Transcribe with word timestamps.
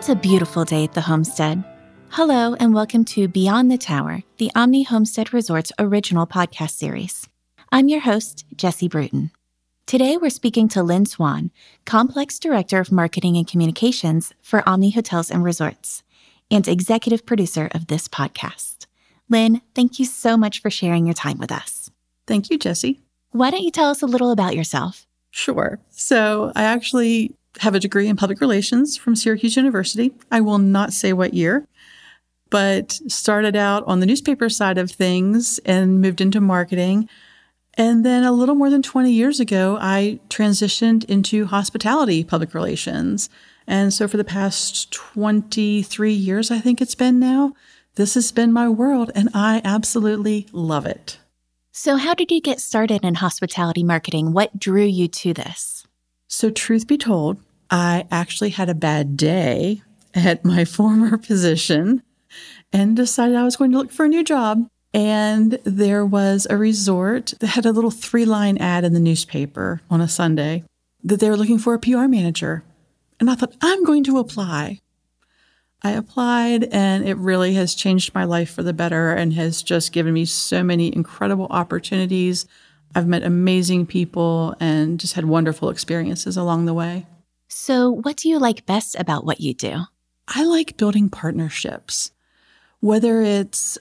It's 0.00 0.08
a 0.08 0.16
beautiful 0.16 0.64
day 0.64 0.84
at 0.84 0.94
the 0.94 1.02
homestead. 1.02 1.62
Hello, 2.08 2.54
and 2.54 2.72
welcome 2.72 3.04
to 3.04 3.28
Beyond 3.28 3.70
the 3.70 3.76
Tower, 3.76 4.22
the 4.38 4.50
Omni 4.54 4.84
Homestead 4.84 5.34
Resorts 5.34 5.72
original 5.78 6.26
podcast 6.26 6.70
series. 6.70 7.28
I'm 7.70 7.90
your 7.90 8.00
host, 8.00 8.46
Jesse 8.56 8.88
Bruton. 8.88 9.30
Today, 9.84 10.16
we're 10.16 10.30
speaking 10.30 10.68
to 10.68 10.82
Lynn 10.82 11.04
Swan, 11.04 11.50
Complex 11.84 12.38
Director 12.38 12.80
of 12.80 12.90
Marketing 12.90 13.36
and 13.36 13.46
Communications 13.46 14.32
for 14.40 14.66
Omni 14.66 14.92
Hotels 14.92 15.30
and 15.30 15.44
Resorts, 15.44 16.02
and 16.50 16.66
executive 16.66 17.26
producer 17.26 17.68
of 17.72 17.88
this 17.88 18.08
podcast. 18.08 18.86
Lynn, 19.28 19.60
thank 19.74 19.98
you 19.98 20.06
so 20.06 20.38
much 20.38 20.62
for 20.62 20.70
sharing 20.70 21.04
your 21.04 21.12
time 21.12 21.36
with 21.36 21.52
us. 21.52 21.90
Thank 22.26 22.48
you, 22.48 22.56
Jesse. 22.56 23.02
Why 23.32 23.50
don't 23.50 23.64
you 23.64 23.70
tell 23.70 23.90
us 23.90 24.00
a 24.00 24.06
little 24.06 24.30
about 24.30 24.56
yourself? 24.56 25.06
Sure. 25.30 25.78
So, 25.90 26.52
I 26.56 26.62
actually 26.64 27.36
have 27.58 27.74
a 27.74 27.80
degree 27.80 28.08
in 28.08 28.16
public 28.16 28.40
relations 28.40 28.96
from 28.96 29.16
Syracuse 29.16 29.56
University. 29.56 30.12
I 30.30 30.40
will 30.40 30.58
not 30.58 30.92
say 30.92 31.12
what 31.12 31.34
year, 31.34 31.66
but 32.48 32.92
started 33.08 33.56
out 33.56 33.84
on 33.86 34.00
the 34.00 34.06
newspaper 34.06 34.48
side 34.48 34.78
of 34.78 34.90
things 34.90 35.58
and 35.64 36.00
moved 36.00 36.20
into 36.20 36.40
marketing. 36.40 37.08
And 37.74 38.04
then 38.04 38.24
a 38.24 38.32
little 38.32 38.54
more 38.54 38.70
than 38.70 38.82
20 38.82 39.10
years 39.10 39.40
ago, 39.40 39.78
I 39.80 40.20
transitioned 40.28 41.04
into 41.04 41.46
hospitality 41.46 42.24
public 42.24 42.54
relations. 42.54 43.30
And 43.66 43.92
so 43.92 44.08
for 44.08 44.16
the 44.16 44.24
past 44.24 44.90
23 44.92 46.12
years, 46.12 46.50
I 46.50 46.58
think 46.58 46.80
it's 46.80 46.94
been 46.94 47.18
now, 47.18 47.54
this 47.94 48.14
has 48.14 48.32
been 48.32 48.52
my 48.52 48.68
world, 48.68 49.10
and 49.14 49.28
I 49.34 49.60
absolutely 49.64 50.46
love 50.52 50.86
it. 50.86 51.18
So, 51.72 51.96
how 51.96 52.14
did 52.14 52.30
you 52.30 52.40
get 52.40 52.60
started 52.60 53.04
in 53.04 53.14
hospitality 53.14 53.82
marketing? 53.82 54.32
What 54.32 54.58
drew 54.58 54.84
you 54.84 55.08
to 55.08 55.32
this? 55.32 55.86
So, 56.28 56.50
truth 56.50 56.86
be 56.86 56.98
told, 56.98 57.38
I 57.70 58.06
actually 58.10 58.50
had 58.50 58.68
a 58.68 58.74
bad 58.74 59.16
day 59.16 59.82
at 60.14 60.44
my 60.44 60.64
former 60.76 61.16
position 61.16 62.02
and 62.72 62.96
decided 62.96 63.36
I 63.36 63.44
was 63.44 63.56
going 63.56 63.72
to 63.72 63.78
look 63.78 63.92
for 63.92 64.04
a 64.04 64.08
new 64.08 64.24
job. 64.24 64.68
And 64.92 65.52
there 65.64 66.04
was 66.04 66.48
a 66.50 66.56
resort 66.56 67.34
that 67.38 67.46
had 67.46 67.64
a 67.64 67.72
little 67.72 67.92
three 67.92 68.24
line 68.24 68.58
ad 68.58 68.84
in 68.84 68.92
the 68.92 69.00
newspaper 69.00 69.80
on 69.88 70.00
a 70.00 70.08
Sunday 70.08 70.64
that 71.04 71.20
they 71.20 71.30
were 71.30 71.36
looking 71.36 71.58
for 71.58 71.74
a 71.74 71.78
PR 71.78 72.06
manager. 72.08 72.64
And 73.20 73.30
I 73.30 73.34
thought, 73.36 73.54
I'm 73.62 73.84
going 73.84 74.02
to 74.04 74.18
apply. 74.18 74.80
I 75.82 75.92
applied, 75.92 76.64
and 76.64 77.08
it 77.08 77.16
really 77.16 77.54
has 77.54 77.74
changed 77.74 78.14
my 78.14 78.24
life 78.24 78.50
for 78.50 78.62
the 78.62 78.72
better 78.72 79.12
and 79.12 79.32
has 79.34 79.62
just 79.62 79.92
given 79.92 80.12
me 80.12 80.26
so 80.26 80.62
many 80.62 80.94
incredible 80.94 81.46
opportunities. 81.48 82.46
I've 82.94 83.06
met 83.06 83.22
amazing 83.22 83.86
people 83.86 84.54
and 84.60 85.00
just 85.00 85.14
had 85.14 85.24
wonderful 85.24 85.70
experiences 85.70 86.36
along 86.36 86.66
the 86.66 86.74
way. 86.74 87.06
So, 87.52 87.90
what 87.90 88.16
do 88.16 88.28
you 88.28 88.38
like 88.38 88.64
best 88.64 88.94
about 88.94 89.26
what 89.26 89.40
you 89.40 89.52
do? 89.54 89.80
I 90.28 90.44
like 90.44 90.76
building 90.76 91.10
partnerships, 91.10 92.12
whether 92.78 93.22
it's 93.22 93.76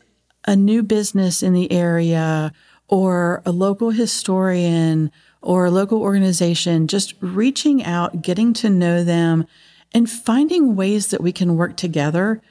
a 0.47 0.55
new 0.55 0.81
business 0.81 1.43
in 1.43 1.53
the 1.53 1.71
area 1.71 2.51
or 2.87 3.43
a 3.45 3.51
local 3.51 3.91
historian 3.91 5.11
or 5.43 5.65
a 5.65 5.71
local 5.71 6.01
organization, 6.01 6.87
just 6.87 7.13
reaching 7.21 7.83
out, 7.83 8.23
getting 8.23 8.53
to 8.53 8.71
know 8.71 9.03
them, 9.03 9.45
and 9.93 10.09
finding 10.09 10.75
ways 10.75 11.09
that 11.09 11.21
we 11.21 11.31
can 11.31 11.55
work 11.55 11.77
together 11.77 12.41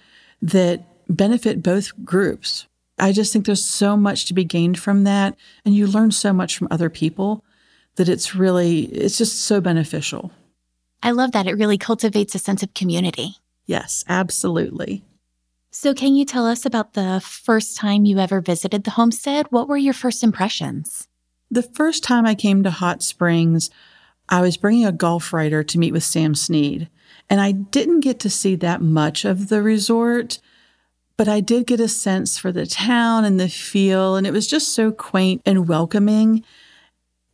that 0.40 0.84
benefit 1.08 1.64
both 1.64 2.04
groups. 2.04 2.66
I 2.96 3.10
just 3.10 3.32
think 3.32 3.44
there's 3.44 3.64
so 3.64 3.96
much 3.96 4.26
to 4.26 4.34
be 4.34 4.44
gained 4.44 4.78
from 4.78 5.02
that. 5.02 5.36
And 5.64 5.74
you 5.74 5.88
learn 5.88 6.12
so 6.12 6.32
much 6.32 6.56
from 6.56 6.68
other 6.70 6.88
people 6.88 7.44
that 7.96 8.08
it's 8.08 8.36
really, 8.36 8.82
it's 8.82 9.18
just 9.18 9.40
so 9.40 9.60
beneficial. 9.60 10.30
I 11.02 11.10
love 11.12 11.32
that. 11.32 11.46
It 11.46 11.54
really 11.54 11.78
cultivates 11.78 12.34
a 12.34 12.38
sense 12.38 12.62
of 12.62 12.74
community. 12.74 13.36
Yes, 13.66 14.04
absolutely. 14.08 15.02
So, 15.70 15.94
can 15.94 16.14
you 16.14 16.24
tell 16.24 16.46
us 16.46 16.64
about 16.64 16.94
the 16.94 17.20
first 17.22 17.76
time 17.76 18.04
you 18.04 18.18
ever 18.18 18.40
visited 18.40 18.84
the 18.84 18.92
homestead? 18.92 19.46
What 19.50 19.68
were 19.68 19.76
your 19.76 19.94
first 19.94 20.22
impressions? 20.24 21.06
The 21.50 21.62
first 21.62 22.02
time 22.02 22.26
I 22.26 22.34
came 22.34 22.62
to 22.62 22.70
Hot 22.70 23.02
Springs, 23.02 23.70
I 24.28 24.40
was 24.40 24.56
bringing 24.56 24.86
a 24.86 24.92
golf 24.92 25.32
writer 25.32 25.62
to 25.62 25.78
meet 25.78 25.92
with 25.92 26.04
Sam 26.04 26.34
Snead. 26.34 26.88
And 27.30 27.40
I 27.40 27.52
didn't 27.52 28.00
get 28.00 28.18
to 28.20 28.30
see 28.30 28.56
that 28.56 28.80
much 28.80 29.24
of 29.24 29.48
the 29.48 29.62
resort, 29.62 30.40
but 31.16 31.28
I 31.28 31.40
did 31.40 31.66
get 31.66 31.80
a 31.80 31.88
sense 31.88 32.38
for 32.38 32.52
the 32.52 32.66
town 32.66 33.24
and 33.24 33.38
the 33.38 33.48
feel. 33.48 34.16
And 34.16 34.26
it 34.26 34.32
was 34.32 34.46
just 34.46 34.72
so 34.72 34.90
quaint 34.90 35.42
and 35.44 35.68
welcoming. 35.68 36.42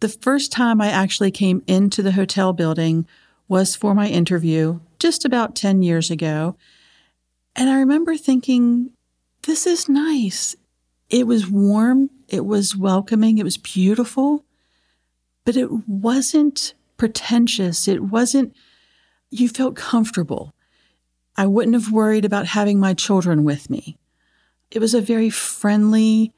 The 0.01 0.09
first 0.09 0.53
time 0.53 0.81
I 0.81 0.89
actually 0.89 1.31
came 1.31 1.63
into 1.67 2.03
the 2.03 2.13
hotel 2.13 2.53
building 2.53 3.07
was 3.49 3.77
for 3.77 3.94
my 3.94 4.09
interview 4.09 4.81
just 4.99 5.25
about 5.25 5.55
10 5.55 5.82
years 5.82 6.10
ago. 6.10 6.56
And 7.56 7.69
I 7.71 7.78
remember 7.78 8.16
thinking, 8.16 8.91
this 9.43 9.66
is 9.66 9.88
nice. 9.88 10.56
It 11.10 11.27
was 11.27 11.49
warm, 11.49 12.10
it 12.28 12.47
was 12.47 12.77
welcoming, 12.77 13.38
it 13.38 13.44
was 13.44 13.59
beautiful, 13.59 14.44
but 15.44 15.56
it 15.56 15.71
wasn't 15.87 16.75
pretentious. 16.97 17.87
It 17.87 18.05
wasn't, 18.05 18.55
you 19.31 19.49
felt 19.49 19.76
comfortable. 19.76 20.55
I 21.37 21.47
wouldn't 21.47 21.75
have 21.75 21.93
worried 21.93 22.25
about 22.25 22.47
having 22.47 22.78
my 22.78 22.94
children 22.94 23.44
with 23.44 23.69
me. 23.69 23.99
It 24.71 24.78
was 24.78 24.94
a 24.94 25.00
very 25.00 25.31
friendly, 25.31 26.32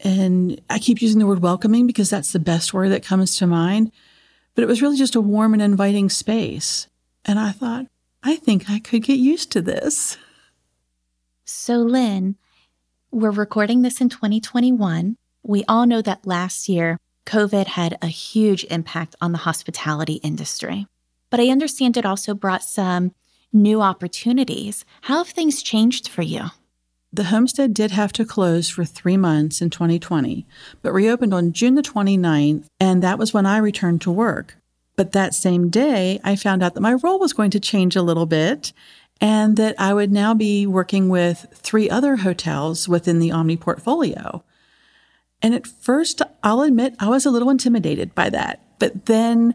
and 0.00 0.60
I 0.70 0.78
keep 0.78 1.02
using 1.02 1.18
the 1.18 1.26
word 1.26 1.42
welcoming 1.42 1.86
because 1.86 2.08
that's 2.10 2.32
the 2.32 2.38
best 2.38 2.72
word 2.72 2.90
that 2.90 3.04
comes 3.04 3.36
to 3.36 3.46
mind. 3.46 3.92
But 4.58 4.64
it 4.64 4.66
was 4.66 4.82
really 4.82 4.96
just 4.96 5.14
a 5.14 5.20
warm 5.20 5.52
and 5.52 5.62
inviting 5.62 6.08
space. 6.08 6.88
And 7.24 7.38
I 7.38 7.52
thought, 7.52 7.86
I 8.24 8.34
think 8.34 8.68
I 8.68 8.80
could 8.80 9.04
get 9.04 9.20
used 9.20 9.52
to 9.52 9.62
this. 9.62 10.18
So, 11.44 11.76
Lynn, 11.76 12.34
we're 13.12 13.30
recording 13.30 13.82
this 13.82 14.00
in 14.00 14.08
2021. 14.08 15.16
We 15.44 15.64
all 15.68 15.86
know 15.86 16.02
that 16.02 16.26
last 16.26 16.68
year, 16.68 16.98
COVID 17.24 17.66
had 17.66 17.98
a 18.02 18.08
huge 18.08 18.64
impact 18.64 19.14
on 19.20 19.30
the 19.30 19.38
hospitality 19.38 20.14
industry. 20.14 20.88
But 21.30 21.38
I 21.38 21.50
understand 21.50 21.96
it 21.96 22.04
also 22.04 22.34
brought 22.34 22.64
some 22.64 23.14
new 23.52 23.80
opportunities. 23.80 24.84
How 25.02 25.18
have 25.18 25.28
things 25.28 25.62
changed 25.62 26.08
for 26.08 26.22
you? 26.22 26.46
The 27.12 27.24
homestead 27.24 27.72
did 27.72 27.90
have 27.92 28.12
to 28.14 28.24
close 28.24 28.68
for 28.68 28.84
three 28.84 29.16
months 29.16 29.62
in 29.62 29.70
2020, 29.70 30.46
but 30.82 30.92
reopened 30.92 31.32
on 31.32 31.52
June 31.52 31.74
the 31.74 31.82
29th, 31.82 32.66
and 32.78 33.02
that 33.02 33.18
was 33.18 33.32
when 33.32 33.46
I 33.46 33.58
returned 33.58 34.02
to 34.02 34.10
work. 34.10 34.56
But 34.94 35.12
that 35.12 35.32
same 35.32 35.70
day, 35.70 36.20
I 36.22 36.36
found 36.36 36.62
out 36.62 36.74
that 36.74 36.80
my 36.80 36.94
role 36.94 37.18
was 37.18 37.32
going 37.32 37.50
to 37.52 37.60
change 37.60 37.96
a 37.96 38.02
little 38.02 38.26
bit 38.26 38.72
and 39.20 39.56
that 39.56 39.74
I 39.78 39.94
would 39.94 40.12
now 40.12 40.34
be 40.34 40.66
working 40.66 41.08
with 41.08 41.46
three 41.54 41.88
other 41.88 42.16
hotels 42.16 42.88
within 42.88 43.18
the 43.18 43.32
Omni 43.32 43.56
portfolio. 43.56 44.44
And 45.40 45.54
at 45.54 45.66
first, 45.66 46.20
I'll 46.42 46.62
admit 46.62 46.94
I 46.98 47.08
was 47.08 47.24
a 47.24 47.30
little 47.30 47.50
intimidated 47.50 48.14
by 48.14 48.30
that. 48.30 48.60
But 48.78 49.06
then 49.06 49.54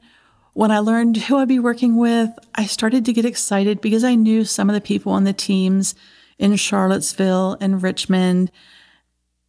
when 0.54 0.72
I 0.72 0.80
learned 0.80 1.18
who 1.18 1.38
I'd 1.38 1.48
be 1.48 1.60
working 1.60 1.98
with, 1.98 2.32
I 2.56 2.66
started 2.66 3.06
to 3.06 3.14
get 3.14 3.26
excited 3.26 3.82
because 3.82 4.04
I 4.04 4.16
knew 4.16 4.46
some 4.46 4.70
of 4.70 4.74
the 4.74 4.82
people 4.82 5.12
on 5.12 5.24
the 5.24 5.34
teams 5.34 5.96
in 6.44 6.58
Charlottesville 6.58 7.56
and 7.62 7.82
Richmond. 7.82 8.52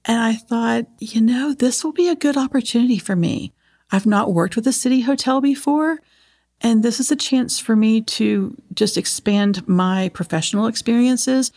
And 0.04 0.20
I 0.20 0.34
thought, 0.34 0.86
you 1.00 1.20
know, 1.20 1.52
this 1.52 1.82
will 1.82 1.92
be 1.92 2.08
a 2.08 2.14
good 2.14 2.36
opportunity 2.36 2.98
for 2.98 3.16
me. 3.16 3.52
I've 3.90 4.06
not 4.06 4.32
worked 4.32 4.54
with 4.54 4.66
a 4.68 4.72
city 4.72 5.00
hotel 5.00 5.40
before, 5.40 5.98
and 6.60 6.84
this 6.84 7.00
is 7.00 7.10
a 7.10 7.16
chance 7.16 7.58
for 7.58 7.74
me 7.74 8.00
to 8.00 8.56
just 8.72 8.96
expand 8.96 9.66
my 9.66 10.08
professional 10.10 10.68
experiences 10.68 11.50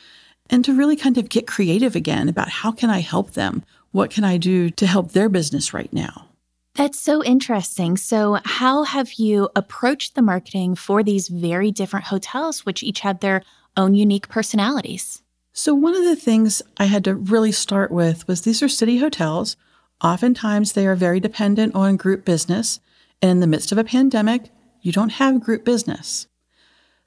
and 0.49 0.65
to 0.65 0.75
really 0.75 0.95
kind 0.95 1.19
of 1.19 1.29
get 1.29 1.45
creative 1.45 1.95
again 1.95 2.29
about 2.29 2.49
how 2.49 2.71
can 2.71 2.89
I 2.89 3.01
help 3.01 3.33
them? 3.33 3.63
What 3.91 4.09
can 4.09 4.23
I 4.23 4.37
do 4.37 4.71
to 4.71 4.87
help 4.87 5.11
their 5.11 5.29
business 5.29 5.71
right 5.71 5.93
now? 5.93 6.29
That's 6.73 6.99
so 6.99 7.23
interesting. 7.23 7.95
So, 7.95 8.39
how 8.43 8.83
have 8.83 9.13
you 9.13 9.49
approached 9.55 10.15
the 10.15 10.21
marketing 10.23 10.73
for 10.73 11.03
these 11.03 11.27
very 11.27 11.71
different 11.71 12.07
hotels, 12.07 12.65
which 12.65 12.81
each 12.81 13.01
have 13.01 13.19
their 13.19 13.43
own 13.75 13.93
unique 13.93 14.29
personalities? 14.29 15.21
So, 15.57 15.73
one 15.73 15.95
of 15.95 16.03
the 16.03 16.15
things 16.15 16.61
I 16.77 16.85
had 16.85 17.03
to 17.05 17.15
really 17.15 17.51
start 17.51 17.89
with 17.89 18.27
was 18.27 18.41
these 18.41 18.61
are 18.61 18.69
city 18.69 18.99
hotels. 18.99 19.57
Oftentimes, 20.03 20.73
they 20.73 20.85
are 20.85 20.93
very 20.93 21.19
dependent 21.19 21.73
on 21.73 21.97
group 21.97 22.23
business. 22.23 22.79
And 23.23 23.31
in 23.31 23.39
the 23.39 23.47
midst 23.47 23.71
of 23.71 23.79
a 23.79 23.83
pandemic, 23.83 24.51
you 24.83 24.91
don't 24.91 25.13
have 25.13 25.41
group 25.41 25.65
business. 25.65 26.27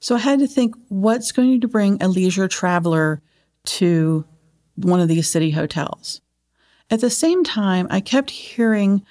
So, 0.01 0.17
I 0.17 0.19
had 0.19 0.41
to 0.41 0.49
think 0.49 0.75
what's 0.89 1.31
going 1.31 1.61
to 1.61 1.69
bring 1.69 2.03
a 2.03 2.09
leisure 2.09 2.49
traveler 2.49 3.23
to 3.67 4.25
one 4.75 4.99
of 4.99 5.07
these 5.07 5.31
city 5.31 5.53
hotels. 5.53 6.21
At 6.91 7.03
the 7.03 7.09
same 7.09 7.45
time, 7.45 7.87
I 7.89 8.01
kept 8.01 8.31
hearing 8.31 9.07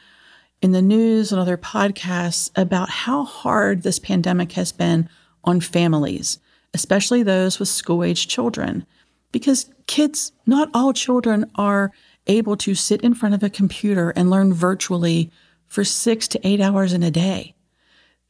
in 0.62 0.74
the 0.74 0.82
news 0.82 1.32
and 1.32 1.40
other 1.40 1.58
podcasts 1.58 2.52
about 2.58 2.90
how 2.90 3.24
hard 3.24 3.84
this 3.84 4.00
pandemic 4.00 4.52
has 4.52 4.74
been 4.74 5.08
on 5.46 5.62
families 5.62 6.40
especially 6.74 7.24
those 7.24 7.60
with 7.60 7.68
school 7.68 8.04
age 8.04 8.28
children. 8.28 8.86
Because 9.32 9.70
kids, 9.88 10.32
not 10.46 10.70
all 10.74 10.94
children 10.94 11.50
are 11.56 11.92
able 12.28 12.56
to 12.58 12.76
sit 12.76 13.02
in 13.02 13.14
front 13.14 13.36
of 13.36 13.44
a 13.44 13.50
computer 13.50 14.12
and 14.12 14.30
learn 14.30 14.54
virtually 14.54 15.32
for 15.68 15.84
six 15.84 16.28
to 16.30 16.48
eight 16.48 16.60
hours 16.62 16.94
in 16.94 17.04
a 17.04 17.12
day. 17.12 17.56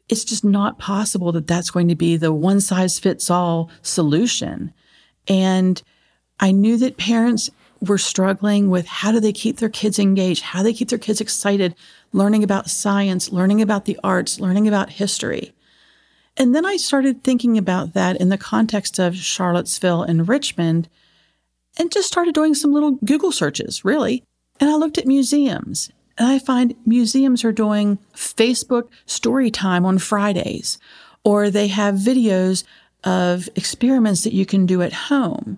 it's 0.10 0.26
just 0.26 0.44
not 0.44 0.80
possible 0.80 1.32
that 1.32 1.48
that's 1.48 1.70
going 1.72 1.88
to 1.88 1.96
be 1.96 2.18
the 2.18 2.34
one 2.34 2.60
size 2.60 3.00
fits 3.00 3.30
all 3.30 3.70
solution. 3.84 4.74
And 5.28 5.82
I 6.40 6.52
knew 6.52 6.78
that 6.78 6.98
parents 6.98 7.52
were 7.80 8.00
struggling 8.00 8.70
with 8.70 8.88
how 8.88 9.12
do 9.12 9.20
they 9.20 9.32
keep 9.32 9.58
their 9.58 9.70
kids 9.70 10.00
engaged? 10.00 10.42
How 10.44 10.60
do 10.60 10.64
they 10.64 10.74
keep 10.74 10.90
their 10.90 11.00
kids 11.00 11.22
excited, 11.22 11.76
learning 12.12 12.44
about 12.44 12.70
science, 12.70 13.32
learning 13.32 13.62
about 13.62 13.86
the 13.86 14.00
arts, 14.04 14.40
learning 14.40 14.68
about 14.68 14.90
history. 14.90 15.54
And 16.40 16.56
then 16.56 16.66
I 16.66 16.78
started 16.78 17.22
thinking 17.22 17.58
about 17.58 17.94
that 17.94 18.16
in 18.16 18.30
the 18.30 18.38
context 18.38 18.98
of 18.98 19.18
Charlottesville 19.18 20.04
and 20.04 20.28
Richmond 20.28 20.88
and 21.78 21.92
just 21.92 22.08
started 22.08 22.34
doing 22.34 22.56
some 22.56 22.72
little 22.72 22.92
Google 22.92 23.34
searches, 23.34 23.84
really. 23.84 24.24
And 24.60 24.70
I 24.70 24.76
looked 24.76 24.98
at 24.98 25.06
museums 25.06 25.92
and 26.18 26.28
I 26.28 26.40
find 26.40 26.76
museums 26.86 27.44
are 27.44 27.52
doing 27.52 28.00
Facebook 28.14 28.88
story 29.06 29.52
time 29.52 29.86
on 29.86 29.98
Fridays, 29.98 30.78
or 31.26 31.50
they 31.50 31.68
have 31.68 31.96
videos 31.96 32.64
of 33.04 33.50
experiments 33.56 34.24
that 34.24 34.34
you 34.34 34.46
can 34.46 34.66
do 34.66 34.82
at 34.82 34.94
home, 34.94 35.58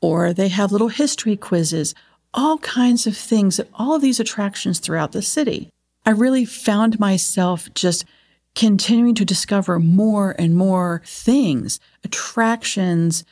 or 0.00 0.32
they 0.32 0.48
have 0.48 0.72
little 0.72 0.88
history 0.88 1.36
quizzes, 1.36 1.94
all 2.32 2.58
kinds 2.58 3.06
of 3.06 3.16
things 3.16 3.60
at 3.60 3.68
all 3.74 3.94
of 3.94 4.02
these 4.02 4.20
attractions 4.20 4.78
throughout 4.78 5.12
the 5.12 5.22
city. 5.22 5.68
I 6.06 6.10
really 6.10 6.44
found 6.44 7.00
myself 7.00 7.72
just 7.74 8.04
continuing 8.54 9.14
to 9.16 9.24
discover 9.24 9.78
more 9.78 10.34
and 10.38 10.56
more 10.56 11.02
things, 11.04 11.80
attractions, 12.04 13.24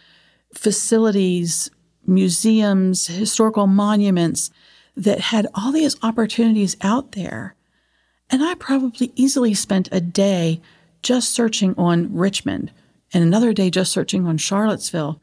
facilities, 0.54 1.70
museums, 2.06 3.06
historical 3.06 3.66
monuments 3.66 4.50
that 4.96 5.20
had 5.20 5.46
all 5.54 5.72
these 5.72 5.96
opportunities 6.02 6.76
out 6.82 7.12
there. 7.12 7.54
And 8.30 8.42
I 8.42 8.54
probably 8.54 9.12
easily 9.14 9.54
spent 9.54 9.88
a 9.92 10.00
day 10.00 10.60
just 11.02 11.32
searching 11.32 11.74
on 11.76 12.14
Richmond 12.14 12.72
and 13.12 13.22
another 13.22 13.52
day 13.52 13.70
just 13.70 13.92
searching 13.92 14.26
on 14.26 14.38
Charlottesville. 14.38 15.20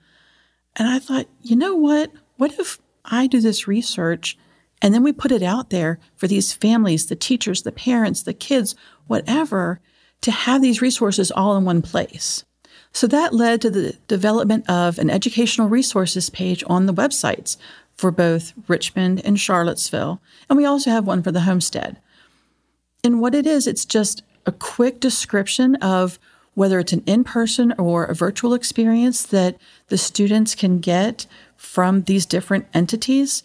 And 0.76 0.88
I 0.88 1.00
thought, 1.00 1.28
you 1.42 1.56
know 1.56 1.76
what? 1.76 2.12
What 2.38 2.58
if 2.60 2.80
I 3.04 3.28
do 3.28 3.42
this 3.42 3.68
research 3.68 4.38
and 4.82 4.94
then 4.94 5.04
we 5.04 5.12
put 5.12 5.32
it 5.32 5.44
out 5.44 5.70
there 5.72 6.00
for 6.16 6.28
these 6.28 6.54
families, 6.54 7.08
the 7.08 7.16
teachers, 7.16 7.64
the 7.64 7.72
parents, 7.72 8.24
the 8.24 8.34
kids, 8.34 8.76
whatever, 9.08 9.82
to 10.22 10.32
have 10.32 10.62
these 10.62 10.82
resources 10.82 11.32
all 11.32 11.56
in 11.58 11.66
one 11.66 11.82
place? 11.82 12.44
So 12.92 13.08
that 13.08 13.34
led 13.34 13.62
to 13.62 13.70
the 13.70 13.98
development 14.08 14.70
of 14.70 14.98
an 14.98 15.10
educational 15.10 15.70
resources 15.70 16.30
page 16.30 16.64
on 16.68 16.86
the 16.86 16.94
websites 16.94 17.58
for 17.96 18.12
both 18.12 18.54
Richmond 18.68 19.22
and 19.26 19.40
Charlottesville. 19.40 20.22
And 20.50 20.58
we 20.58 20.66
also 20.66 20.90
have 20.90 21.06
one 21.06 21.22
for 21.22 21.32
the 21.32 21.42
homestead. 21.42 21.98
And 23.04 23.22
what 23.22 23.36
it 23.36 23.46
is, 23.46 23.68
it's 23.68 23.86
just 23.86 24.24
a 24.46 24.52
quick 24.52 25.00
description 25.00 25.76
of 25.76 26.18
whether 26.54 26.80
it's 26.80 26.94
an 26.94 27.04
in 27.06 27.24
person 27.24 27.74
or 27.78 28.06
a 28.06 28.16
virtual 28.16 28.54
experience 28.54 29.24
that 29.24 29.58
the 29.88 29.98
students 29.98 30.56
can 30.56 30.80
get 30.80 31.26
from 31.56 32.04
these 32.04 32.26
different 32.26 32.68
entities. 32.74 33.44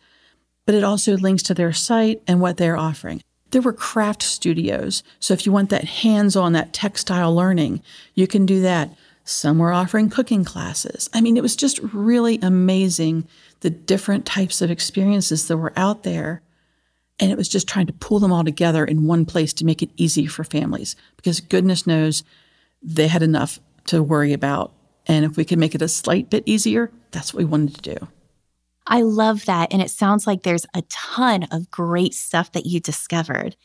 But 0.66 0.74
it 0.74 0.84
also 0.84 1.16
links 1.16 1.42
to 1.44 1.54
their 1.54 1.72
site 1.72 2.22
and 2.26 2.40
what 2.40 2.56
they're 2.56 2.76
offering. 2.76 3.22
There 3.54 3.62
were 3.62 3.72
craft 3.72 4.24
studios. 4.24 5.04
So 5.20 5.32
if 5.32 5.46
you 5.46 5.52
want 5.52 5.70
that 5.70 5.84
hands 5.84 6.34
on, 6.34 6.54
that 6.54 6.72
textile 6.72 7.32
learning, 7.32 7.82
you 8.14 8.26
can 8.26 8.46
do 8.46 8.60
that. 8.62 8.92
Some 9.22 9.58
were 9.58 9.72
offering 9.72 10.10
cooking 10.10 10.44
classes. 10.44 11.08
I 11.14 11.20
mean, 11.20 11.36
it 11.36 11.42
was 11.44 11.54
just 11.54 11.78
really 11.78 12.40
amazing 12.42 13.28
the 13.60 13.70
different 13.70 14.26
types 14.26 14.60
of 14.60 14.72
experiences 14.72 15.46
that 15.46 15.56
were 15.56 15.72
out 15.76 16.02
there. 16.02 16.42
And 17.20 17.30
it 17.30 17.38
was 17.38 17.48
just 17.48 17.68
trying 17.68 17.86
to 17.86 17.92
pull 17.92 18.18
them 18.18 18.32
all 18.32 18.42
together 18.42 18.84
in 18.84 19.06
one 19.06 19.24
place 19.24 19.52
to 19.52 19.64
make 19.64 19.84
it 19.84 19.90
easy 19.96 20.26
for 20.26 20.42
families 20.42 20.96
because 21.14 21.38
goodness 21.38 21.86
knows 21.86 22.24
they 22.82 23.06
had 23.06 23.22
enough 23.22 23.60
to 23.84 24.02
worry 24.02 24.32
about. 24.32 24.72
And 25.06 25.24
if 25.24 25.36
we 25.36 25.44
could 25.44 25.60
make 25.60 25.76
it 25.76 25.82
a 25.82 25.86
slight 25.86 26.28
bit 26.28 26.42
easier, 26.44 26.90
that's 27.12 27.32
what 27.32 27.38
we 27.38 27.44
wanted 27.44 27.76
to 27.76 27.94
do. 27.94 28.08
I 28.86 29.02
love 29.02 29.46
that. 29.46 29.72
And 29.72 29.80
it 29.80 29.90
sounds 29.90 30.26
like 30.26 30.42
there's 30.42 30.66
a 30.74 30.82
ton 30.82 31.44
of 31.44 31.70
great 31.70 32.14
stuff 32.14 32.52
that 32.52 32.66
you 32.66 32.80
discovered. 32.80 33.56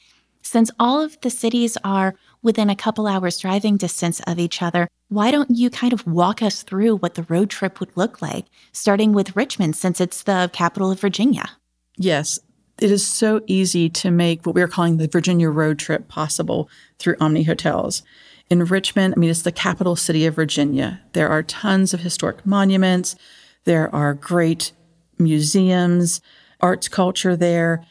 Since 0.41 0.71
all 0.79 1.01
of 1.01 1.19
the 1.21 1.29
cities 1.29 1.77
are 1.83 2.15
within 2.41 2.69
a 2.69 2.75
couple 2.75 3.07
hours 3.07 3.37
driving 3.37 3.77
distance 3.77 4.21
of 4.21 4.39
each 4.39 4.61
other, 4.61 4.87
why 5.09 5.31
don't 5.31 5.49
you 5.51 5.69
kind 5.69 5.91
of 5.91 6.07
walk 6.07 6.41
us 6.41 6.63
through 6.63 6.97
what 6.97 7.15
the 7.15 7.23
road 7.23 7.49
trip 7.49 7.79
would 7.79 7.95
look 7.95 8.21
like, 8.21 8.45
starting 8.71 9.11
with 9.11 9.35
Richmond 9.35 9.75
since 9.75 9.99
it's 9.99 10.23
the 10.23 10.49
capital 10.53 10.91
of 10.91 10.99
Virginia? 10.99 11.49
Yes, 11.97 12.39
it 12.81 12.91
is 12.91 13.05
so 13.05 13.41
easy 13.47 13.89
to 13.89 14.11
make 14.11 14.45
what 14.45 14.55
we're 14.55 14.67
calling 14.69 14.97
the 14.97 15.07
Virginia 15.07 15.49
road 15.49 15.79
trip 15.79 16.07
possible 16.07 16.69
through 16.97 17.17
Omni 17.19 17.43
Hotels. 17.43 18.03
In 18.49 18.63
Richmond, 18.63 19.13
I 19.15 19.19
mean, 19.19 19.29
it's 19.29 19.41
the 19.41 19.51
capital 19.51 19.95
city 19.95 20.25
of 20.25 20.35
Virginia. 20.35 21.01
There 21.11 21.29
are 21.29 21.43
tons 21.43 21.93
of 21.93 21.99
historic 21.99 22.45
monuments. 22.45 23.15
There 23.65 23.93
are 23.93 24.13
great 24.13 24.71
museums, 25.19 26.21
arts 26.59 26.87
culture 26.87 27.35
there. 27.35 27.85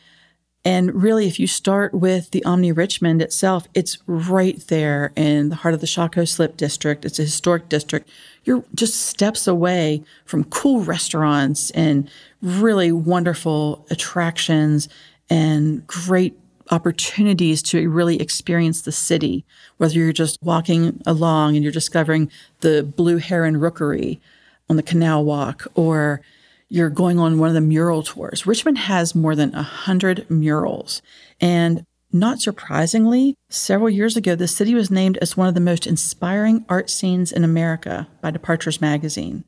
And 0.64 1.02
really, 1.02 1.26
if 1.26 1.38
you 1.38 1.46
start 1.46 1.94
with 1.94 2.30
the 2.30 2.44
Omni 2.44 2.72
Richmond 2.72 3.22
itself, 3.22 3.68
it's 3.74 3.98
right 4.06 4.58
there 4.66 5.12
in 5.16 5.48
the 5.48 5.56
heart 5.56 5.72
of 5.72 5.80
the 5.80 5.86
Shockoe 5.86 6.28
Slip 6.28 6.56
District. 6.56 7.04
It's 7.04 7.18
a 7.18 7.22
historic 7.22 7.68
district. 7.68 8.08
You're 8.44 8.64
just 8.74 9.06
steps 9.06 9.46
away 9.46 10.02
from 10.24 10.44
cool 10.44 10.80
restaurants 10.80 11.70
and 11.70 12.10
really 12.42 12.92
wonderful 12.92 13.86
attractions 13.90 14.88
and 15.30 15.86
great 15.86 16.38
opportunities 16.70 17.62
to 17.62 17.88
really 17.88 18.20
experience 18.20 18.82
the 18.82 18.92
city, 18.92 19.44
whether 19.78 19.94
you're 19.94 20.12
just 20.12 20.42
walking 20.42 21.00
along 21.06 21.54
and 21.54 21.62
you're 21.62 21.72
discovering 21.72 22.30
the 22.60 22.82
Blue 22.82 23.16
Heron 23.16 23.58
Rookery 23.58 24.20
on 24.68 24.76
the 24.76 24.82
Canal 24.82 25.24
Walk 25.24 25.66
or 25.74 26.20
you're 26.68 26.90
going 26.90 27.18
on 27.18 27.38
one 27.38 27.48
of 27.48 27.54
the 27.54 27.60
mural 27.60 28.02
tours. 28.02 28.46
Richmond 28.46 28.78
has 28.78 29.14
more 29.14 29.34
than 29.34 29.52
100 29.52 30.30
murals. 30.30 31.02
And 31.40 31.84
not 32.12 32.40
surprisingly, 32.40 33.34
several 33.50 33.90
years 33.90 34.16
ago, 34.16 34.34
the 34.34 34.48
city 34.48 34.74
was 34.74 34.90
named 34.90 35.18
as 35.18 35.36
one 35.36 35.48
of 35.48 35.54
the 35.54 35.60
most 35.60 35.86
inspiring 35.86 36.64
art 36.68 36.88
scenes 36.88 37.32
in 37.32 37.44
America 37.44 38.08
by 38.20 38.30
Departures 38.30 38.80
magazine. 38.80 39.44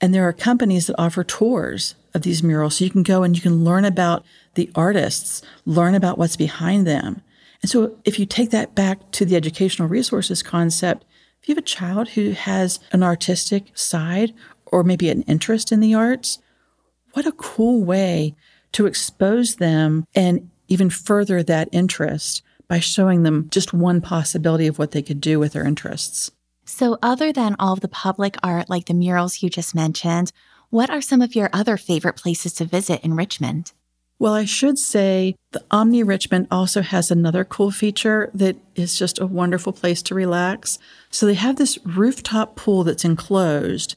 And 0.00 0.12
there 0.12 0.26
are 0.26 0.32
companies 0.32 0.88
that 0.88 1.00
offer 1.00 1.22
tours 1.22 1.94
of 2.14 2.22
these 2.22 2.42
murals. 2.42 2.76
So 2.76 2.84
you 2.84 2.90
can 2.90 3.02
go 3.02 3.22
and 3.22 3.36
you 3.36 3.42
can 3.42 3.64
learn 3.64 3.84
about 3.84 4.24
the 4.54 4.70
artists, 4.74 5.42
learn 5.64 5.94
about 5.94 6.18
what's 6.18 6.36
behind 6.36 6.86
them. 6.86 7.22
And 7.62 7.70
so 7.70 7.96
if 8.04 8.18
you 8.18 8.26
take 8.26 8.50
that 8.50 8.74
back 8.74 9.10
to 9.12 9.24
the 9.24 9.36
educational 9.36 9.88
resources 9.88 10.42
concept, 10.42 11.04
if 11.40 11.48
you 11.48 11.54
have 11.54 11.62
a 11.62 11.66
child 11.66 12.10
who 12.10 12.30
has 12.32 12.78
an 12.92 13.02
artistic 13.02 13.70
side 13.74 14.32
or 14.72 14.82
maybe 14.82 15.08
an 15.10 15.22
interest 15.22 15.70
in 15.70 15.80
the 15.80 15.94
arts, 15.94 16.38
what 17.12 17.26
a 17.26 17.32
cool 17.32 17.84
way 17.84 18.34
to 18.72 18.86
expose 18.86 19.56
them 19.56 20.04
and 20.14 20.50
even 20.68 20.90
further 20.90 21.42
that 21.42 21.68
interest 21.70 22.42
by 22.66 22.80
showing 22.80 23.22
them 23.22 23.48
just 23.50 23.74
one 23.74 24.00
possibility 24.00 24.66
of 24.66 24.78
what 24.78 24.92
they 24.92 25.02
could 25.02 25.20
do 25.20 25.38
with 25.38 25.52
their 25.52 25.66
interests. 25.66 26.30
So, 26.64 26.98
other 27.02 27.32
than 27.32 27.56
all 27.58 27.74
of 27.74 27.80
the 27.80 27.88
public 27.88 28.36
art 28.42 28.70
like 28.70 28.86
the 28.86 28.94
murals 28.94 29.42
you 29.42 29.50
just 29.50 29.74
mentioned, 29.74 30.32
what 30.70 30.88
are 30.88 31.02
some 31.02 31.20
of 31.20 31.34
your 31.34 31.50
other 31.52 31.76
favorite 31.76 32.16
places 32.16 32.54
to 32.54 32.64
visit 32.64 33.04
in 33.04 33.14
Richmond? 33.14 33.72
Well, 34.18 34.34
I 34.34 34.44
should 34.44 34.78
say 34.78 35.34
the 35.50 35.64
Omni 35.70 36.04
Richmond 36.04 36.46
also 36.50 36.80
has 36.80 37.10
another 37.10 37.44
cool 37.44 37.72
feature 37.72 38.30
that 38.32 38.56
is 38.76 38.96
just 38.96 39.18
a 39.18 39.26
wonderful 39.26 39.72
place 39.72 40.00
to 40.02 40.14
relax. 40.14 40.78
So 41.10 41.26
they 41.26 41.34
have 41.34 41.56
this 41.56 41.76
rooftop 41.84 42.54
pool 42.54 42.84
that's 42.84 43.04
enclosed, 43.04 43.96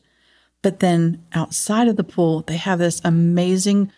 but 0.65 0.79
then 0.79 1.24
outside 1.34 1.88
of 1.88 1.95
the 1.95 2.03
pool, 2.03 2.41
they 2.41 2.57
have 2.57 2.79
this 2.79 3.00
amazing 3.03 3.91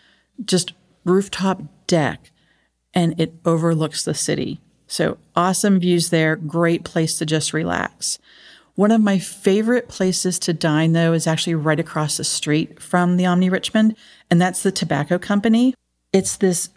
just 0.44 0.74
rooftop 1.06 1.62
deck 1.88 2.30
and 2.94 3.18
it 3.18 3.36
overlooks 3.46 4.04
the 4.04 4.14
city. 4.14 4.60
So 4.86 5.18
awesome 5.34 5.80
views 5.80 6.10
there, 6.10 6.36
great 6.36 6.84
place 6.84 7.18
to 7.20 7.26
just 7.26 7.54
relax. 7.54 8.20
One 8.76 8.92
of 8.92 9.00
my 9.00 9.18
favorite 9.18 9.88
places 9.88 10.38
to 10.40 10.52
dine, 10.52 10.92
though, 10.92 11.14
is 11.14 11.26
actually 11.26 11.56
right 11.56 11.80
across 11.80 12.18
the 12.18 12.26
street 12.26 12.82
from 12.82 13.16
the 13.16 13.26
Omni 13.26 13.50
Richmond, 13.50 13.96
and 14.30 14.42
that's 14.42 14.62
the 14.62 14.72
Tobacco 14.74 15.18
Company. 15.18 15.74
It's 16.12 16.36
this 16.36 16.68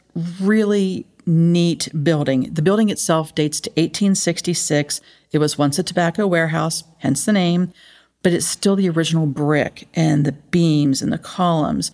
really 0.40 1.04
neat 1.26 1.88
building. 2.04 2.54
The 2.54 2.62
building 2.62 2.90
itself 2.90 3.34
dates 3.34 3.60
to 3.62 3.70
1866. 3.70 5.00
It 5.32 5.38
was 5.38 5.58
once 5.58 5.80
a 5.80 5.82
tobacco 5.82 6.28
warehouse, 6.28 6.84
hence 6.98 7.24
the 7.24 7.32
name 7.32 7.72
but 8.22 8.32
it's 8.32 8.46
still 8.46 8.76
the 8.76 8.88
original 8.88 9.26
brick 9.26 9.88
and 9.94 10.24
the 10.24 10.32
beams 10.32 11.02
and 11.02 11.12
the 11.12 11.18
columns. 11.18 11.90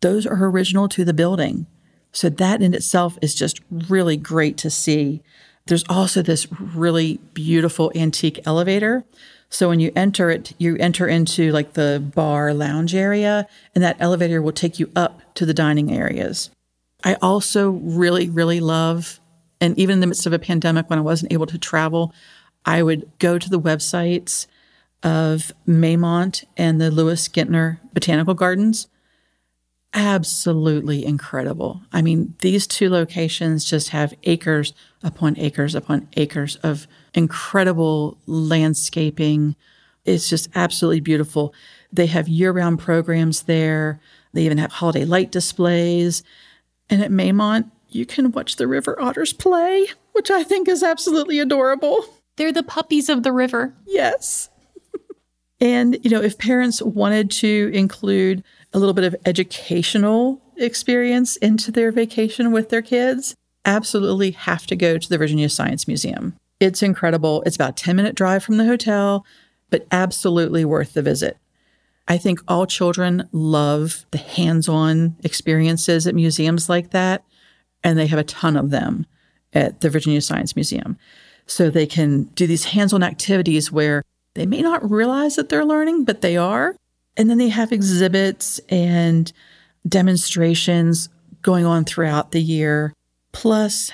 Those 0.00 0.26
are 0.26 0.46
original 0.46 0.88
to 0.90 1.04
the 1.04 1.12
building. 1.12 1.66
So 2.12 2.28
that 2.28 2.62
in 2.62 2.74
itself 2.74 3.18
is 3.22 3.34
just 3.34 3.60
really 3.70 4.16
great 4.16 4.56
to 4.58 4.70
see. 4.70 5.22
There's 5.66 5.84
also 5.88 6.22
this 6.22 6.46
really 6.58 7.20
beautiful 7.34 7.92
antique 7.94 8.40
elevator. 8.46 9.04
So 9.50 9.68
when 9.68 9.80
you 9.80 9.92
enter 9.94 10.30
it, 10.30 10.52
you 10.58 10.76
enter 10.78 11.06
into 11.06 11.52
like 11.52 11.74
the 11.74 12.02
bar 12.14 12.54
lounge 12.54 12.94
area, 12.94 13.46
and 13.74 13.82
that 13.82 13.96
elevator 14.00 14.40
will 14.40 14.52
take 14.52 14.78
you 14.78 14.90
up 14.94 15.34
to 15.34 15.44
the 15.44 15.54
dining 15.54 15.92
areas. 15.92 16.50
I 17.04 17.14
also 17.14 17.70
really, 17.70 18.28
really 18.28 18.60
love, 18.60 19.20
and 19.60 19.78
even 19.78 19.94
in 19.94 20.00
the 20.00 20.06
midst 20.06 20.26
of 20.26 20.32
a 20.32 20.38
pandemic 20.38 20.88
when 20.88 20.98
I 20.98 21.02
wasn't 21.02 21.32
able 21.32 21.46
to 21.46 21.58
travel, 21.58 22.14
I 22.64 22.82
would 22.82 23.10
go 23.18 23.38
to 23.38 23.50
the 23.50 23.60
websites 23.60 24.46
of 25.02 25.52
Maymont 25.66 26.44
and 26.56 26.80
the 26.80 26.90
Lewis 26.90 27.28
Ginter 27.28 27.78
Botanical 27.92 28.34
Gardens. 28.34 28.88
Absolutely 29.92 31.04
incredible. 31.04 31.82
I 31.92 32.00
mean, 32.02 32.34
these 32.40 32.66
two 32.66 32.88
locations 32.88 33.64
just 33.64 33.88
have 33.88 34.14
acres 34.22 34.72
upon 35.02 35.36
acres 35.38 35.74
upon 35.74 36.08
acres 36.16 36.56
of 36.56 36.86
incredible 37.12 38.16
landscaping. 38.26 39.56
It's 40.04 40.28
just 40.28 40.48
absolutely 40.54 41.00
beautiful. 41.00 41.52
They 41.92 42.06
have 42.06 42.28
year 42.28 42.52
round 42.52 42.78
programs 42.78 43.42
there. 43.42 44.00
They 44.32 44.44
even 44.44 44.58
have 44.58 44.72
holiday 44.72 45.04
light 45.04 45.32
displays. 45.32 46.22
And 46.88 47.02
at 47.02 47.10
Maymont, 47.10 47.70
you 47.88 48.06
can 48.06 48.30
watch 48.30 48.56
the 48.56 48.68
river 48.68 49.00
otters 49.00 49.32
play, 49.32 49.88
which 50.12 50.30
I 50.30 50.44
think 50.44 50.68
is 50.68 50.84
absolutely 50.84 51.40
adorable. 51.40 52.04
They're 52.36 52.52
the 52.52 52.62
puppies 52.62 53.08
of 53.08 53.24
the 53.24 53.32
river. 53.32 53.74
Yes. 53.86 54.50
And, 55.60 55.98
you 56.02 56.10
know, 56.10 56.22
if 56.22 56.38
parents 56.38 56.80
wanted 56.82 57.30
to 57.32 57.70
include 57.74 58.42
a 58.72 58.78
little 58.78 58.94
bit 58.94 59.04
of 59.04 59.16
educational 59.26 60.40
experience 60.56 61.36
into 61.36 61.70
their 61.70 61.92
vacation 61.92 62.52
with 62.52 62.70
their 62.70 62.82
kids, 62.82 63.34
absolutely 63.64 64.30
have 64.32 64.66
to 64.66 64.76
go 64.76 64.96
to 64.96 65.08
the 65.08 65.18
Virginia 65.18 65.48
Science 65.48 65.86
Museum. 65.86 66.34
It's 66.60 66.82
incredible. 66.82 67.42
It's 67.44 67.56
about 67.56 67.70
a 67.70 67.82
10 67.84 67.96
minute 67.96 68.14
drive 68.14 68.42
from 68.42 68.56
the 68.56 68.66
hotel, 68.66 69.24
but 69.68 69.86
absolutely 69.90 70.64
worth 70.64 70.94
the 70.94 71.02
visit. 71.02 71.36
I 72.08 72.18
think 72.18 72.40
all 72.48 72.66
children 72.66 73.28
love 73.32 74.04
the 74.10 74.18
hands 74.18 74.68
on 74.68 75.16
experiences 75.22 76.06
at 76.06 76.14
museums 76.14 76.68
like 76.68 76.90
that, 76.90 77.24
and 77.84 77.98
they 77.98 78.06
have 78.06 78.18
a 78.18 78.24
ton 78.24 78.56
of 78.56 78.70
them 78.70 79.06
at 79.52 79.80
the 79.80 79.90
Virginia 79.90 80.20
Science 80.20 80.56
Museum. 80.56 80.98
So 81.46 81.70
they 81.70 81.86
can 81.86 82.24
do 82.34 82.46
these 82.46 82.64
hands 82.64 82.92
on 82.92 83.02
activities 83.02 83.70
where 83.70 84.02
they 84.40 84.46
may 84.46 84.62
not 84.62 84.90
realize 84.90 85.36
that 85.36 85.50
they're 85.50 85.66
learning, 85.66 86.04
but 86.04 86.22
they 86.22 86.34
are. 86.34 86.74
And 87.14 87.28
then 87.28 87.36
they 87.36 87.50
have 87.50 87.72
exhibits 87.72 88.58
and 88.70 89.30
demonstrations 89.86 91.10
going 91.42 91.66
on 91.66 91.84
throughout 91.84 92.30
the 92.30 92.40
year. 92.40 92.94
Plus, 93.32 93.92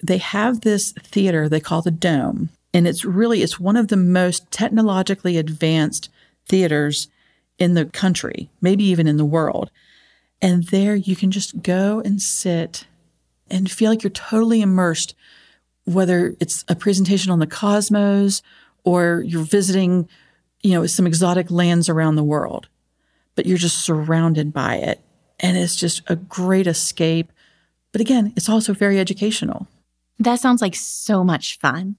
they 0.00 0.18
have 0.18 0.60
this 0.60 0.92
theater 0.92 1.48
they 1.48 1.58
call 1.58 1.82
the 1.82 1.90
Dome. 1.90 2.50
And 2.72 2.86
it's 2.86 3.04
really 3.04 3.42
it's 3.42 3.58
one 3.58 3.76
of 3.76 3.88
the 3.88 3.96
most 3.96 4.48
technologically 4.52 5.36
advanced 5.36 6.10
theaters 6.46 7.08
in 7.58 7.74
the 7.74 7.86
country, 7.86 8.48
maybe 8.60 8.84
even 8.84 9.08
in 9.08 9.16
the 9.16 9.24
world. 9.24 9.68
And 10.40 10.62
there 10.68 10.94
you 10.94 11.16
can 11.16 11.32
just 11.32 11.60
go 11.60 12.00
and 12.04 12.22
sit 12.22 12.86
and 13.50 13.68
feel 13.68 13.90
like 13.90 14.04
you're 14.04 14.10
totally 14.10 14.62
immersed, 14.62 15.16
whether 15.86 16.36
it's 16.38 16.64
a 16.68 16.76
presentation 16.76 17.32
on 17.32 17.40
the 17.40 17.48
cosmos 17.48 18.42
or 18.84 19.22
you're 19.26 19.44
visiting, 19.44 20.08
you 20.62 20.72
know, 20.72 20.86
some 20.86 21.06
exotic 21.06 21.50
lands 21.50 21.88
around 21.88 22.16
the 22.16 22.24
world, 22.24 22.68
but 23.34 23.46
you're 23.46 23.58
just 23.58 23.78
surrounded 23.78 24.52
by 24.52 24.76
it. 24.76 25.00
And 25.40 25.56
it's 25.56 25.76
just 25.76 26.02
a 26.08 26.16
great 26.16 26.66
escape. 26.66 27.32
But 27.92 28.00
again, 28.00 28.32
it's 28.36 28.48
also 28.48 28.72
very 28.72 28.98
educational. 28.98 29.68
That 30.18 30.40
sounds 30.40 30.60
like 30.60 30.74
so 30.74 31.22
much 31.22 31.58
fun. 31.58 31.96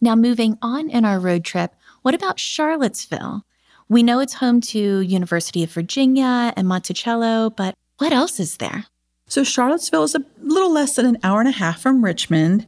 Now, 0.00 0.16
moving 0.16 0.58
on 0.60 0.90
in 0.90 1.04
our 1.04 1.20
road 1.20 1.44
trip, 1.44 1.74
what 2.02 2.14
about 2.14 2.40
Charlottesville? 2.40 3.44
We 3.88 4.02
know 4.02 4.18
it's 4.18 4.34
home 4.34 4.60
to 4.62 5.00
University 5.00 5.62
of 5.62 5.70
Virginia 5.70 6.52
and 6.56 6.66
Monticello, 6.66 7.50
but 7.50 7.76
what 7.98 8.12
else 8.12 8.40
is 8.40 8.56
there? 8.56 8.86
So 9.28 9.44
Charlottesville 9.44 10.02
is 10.02 10.14
a 10.14 10.24
little 10.40 10.72
less 10.72 10.96
than 10.96 11.06
an 11.06 11.18
hour 11.22 11.40
and 11.40 11.48
a 11.48 11.52
half 11.52 11.80
from 11.80 12.04
Richmond. 12.04 12.66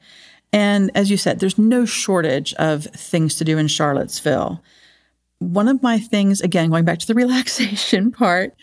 And 0.55 0.93
as 0.95 1.11
you 1.11 1.17
said, 1.17 1.41
there's 1.41 1.59
no 1.59 1.85
shortage 1.85 2.55
of 2.55 2.85
things 2.85 3.35
to 3.35 3.45
do 3.45 3.59
in 3.59 3.67
Charlottesville. 3.67 4.63
One 5.41 5.67
of 5.67 5.83
my 5.83 5.99
things, 5.99 6.41
again, 6.41 6.71
going 6.71 6.85
back 6.85 7.01
to 7.01 7.07
the 7.09 7.15
relaxation 7.23 8.13
part, 8.13 8.55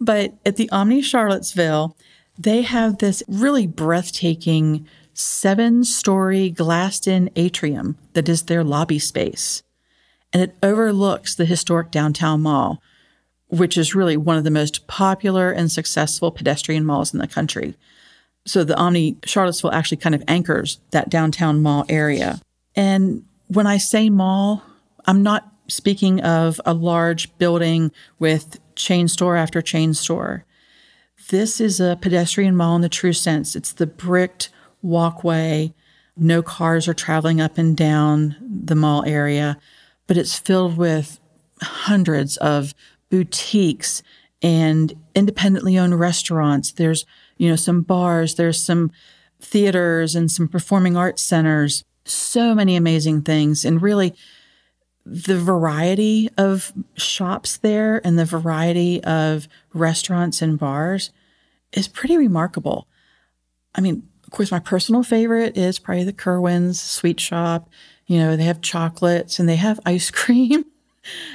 but 0.00 0.32
at 0.46 0.56
the 0.56 0.70
Omni 0.70 1.02
Charlottesville, 1.02 1.98
they 2.38 2.62
have 2.62 2.96
this 2.96 3.22
really 3.28 3.66
breathtaking 3.66 4.88
seven 5.12 5.84
story 5.84 6.48
glassed 6.48 7.06
in 7.06 7.28
atrium 7.36 7.98
that 8.14 8.26
is 8.26 8.44
their 8.44 8.64
lobby 8.64 8.98
space. 8.98 9.62
And 10.32 10.42
it 10.42 10.56
overlooks 10.62 11.34
the 11.34 11.44
historic 11.44 11.90
downtown 11.90 12.40
mall, 12.40 12.82
which 13.48 13.76
is 13.76 13.94
really 13.94 14.16
one 14.16 14.38
of 14.38 14.44
the 14.44 14.50
most 14.50 14.86
popular 14.86 15.52
and 15.52 15.70
successful 15.70 16.30
pedestrian 16.30 16.86
malls 16.86 17.12
in 17.12 17.20
the 17.20 17.28
country. 17.28 17.74
So 18.46 18.64
the 18.64 18.76
Omni 18.76 19.16
Charlottesville 19.24 19.72
actually 19.72 19.96
kind 19.98 20.14
of 20.14 20.22
anchors 20.28 20.80
that 20.90 21.08
downtown 21.08 21.62
mall 21.62 21.84
area. 21.88 22.40
And 22.76 23.24
when 23.48 23.66
I 23.66 23.78
say 23.78 24.10
mall, 24.10 24.62
I'm 25.06 25.22
not 25.22 25.50
speaking 25.68 26.20
of 26.20 26.60
a 26.66 26.74
large 26.74 27.36
building 27.38 27.90
with 28.18 28.60
chain 28.74 29.08
store 29.08 29.36
after 29.36 29.62
chain 29.62 29.94
store. 29.94 30.44
This 31.30 31.60
is 31.60 31.80
a 31.80 31.98
pedestrian 32.00 32.54
mall 32.54 32.76
in 32.76 32.82
the 32.82 32.88
true 32.88 33.14
sense. 33.14 33.56
It's 33.56 33.72
the 33.72 33.86
bricked 33.86 34.50
walkway. 34.82 35.72
No 36.16 36.42
cars 36.42 36.86
are 36.86 36.94
traveling 36.94 37.40
up 37.40 37.56
and 37.56 37.76
down 37.76 38.36
the 38.40 38.74
mall 38.74 39.04
area, 39.06 39.58
but 40.06 40.16
it's 40.16 40.38
filled 40.38 40.76
with 40.76 41.18
hundreds 41.62 42.36
of 42.36 42.74
boutiques 43.08 44.02
and 44.44 44.92
independently 45.14 45.78
owned 45.78 45.98
restaurants. 45.98 46.70
There's, 46.70 47.06
you 47.38 47.48
know, 47.48 47.56
some 47.56 47.80
bars, 47.80 48.34
there's 48.34 48.62
some 48.62 48.92
theaters 49.40 50.14
and 50.14 50.30
some 50.30 50.48
performing 50.48 50.98
arts 50.98 51.22
centers. 51.22 51.82
So 52.04 52.54
many 52.54 52.76
amazing 52.76 53.22
things. 53.22 53.64
And 53.64 53.80
really, 53.80 54.14
the 55.06 55.38
variety 55.38 56.28
of 56.36 56.74
shops 56.94 57.56
there 57.56 58.06
and 58.06 58.18
the 58.18 58.26
variety 58.26 59.02
of 59.04 59.48
restaurants 59.72 60.42
and 60.42 60.58
bars 60.58 61.10
is 61.72 61.88
pretty 61.88 62.18
remarkable. 62.18 62.86
I 63.74 63.80
mean, 63.80 64.06
of 64.24 64.30
course, 64.30 64.50
my 64.50 64.58
personal 64.58 65.02
favorite 65.02 65.56
is 65.56 65.78
probably 65.78 66.04
the 66.04 66.12
Kilwins 66.12 66.76
Sweet 66.76 67.18
Shop. 67.18 67.70
You 68.06 68.18
know, 68.18 68.36
they 68.36 68.44
have 68.44 68.60
chocolates 68.60 69.38
and 69.38 69.48
they 69.48 69.56
have 69.56 69.80
ice 69.86 70.10
cream. 70.10 70.66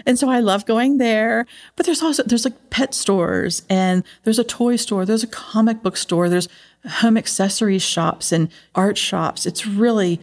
And 0.06 0.18
so 0.18 0.30
I 0.30 0.40
love 0.40 0.66
going 0.66 0.98
there. 0.98 1.46
But 1.76 1.86
there's 1.86 2.02
also 2.02 2.24
there's 2.24 2.46
like 2.46 2.70
pet 2.70 2.94
stores 2.94 3.64
and 3.70 4.04
there's 4.24 4.40
a 4.40 4.44
toy 4.44 4.76
store, 4.76 5.06
there's 5.06 5.24
a 5.24 5.28
comic 5.28 5.84
book 5.84 5.98
store, 5.98 6.30
there's 6.30 6.50
home 6.88 7.18
accessories 7.18 7.84
shops 7.84 8.32
and 8.32 8.50
art 8.76 8.98
shops. 8.98 9.46
It's 9.46 9.66
really 9.68 10.22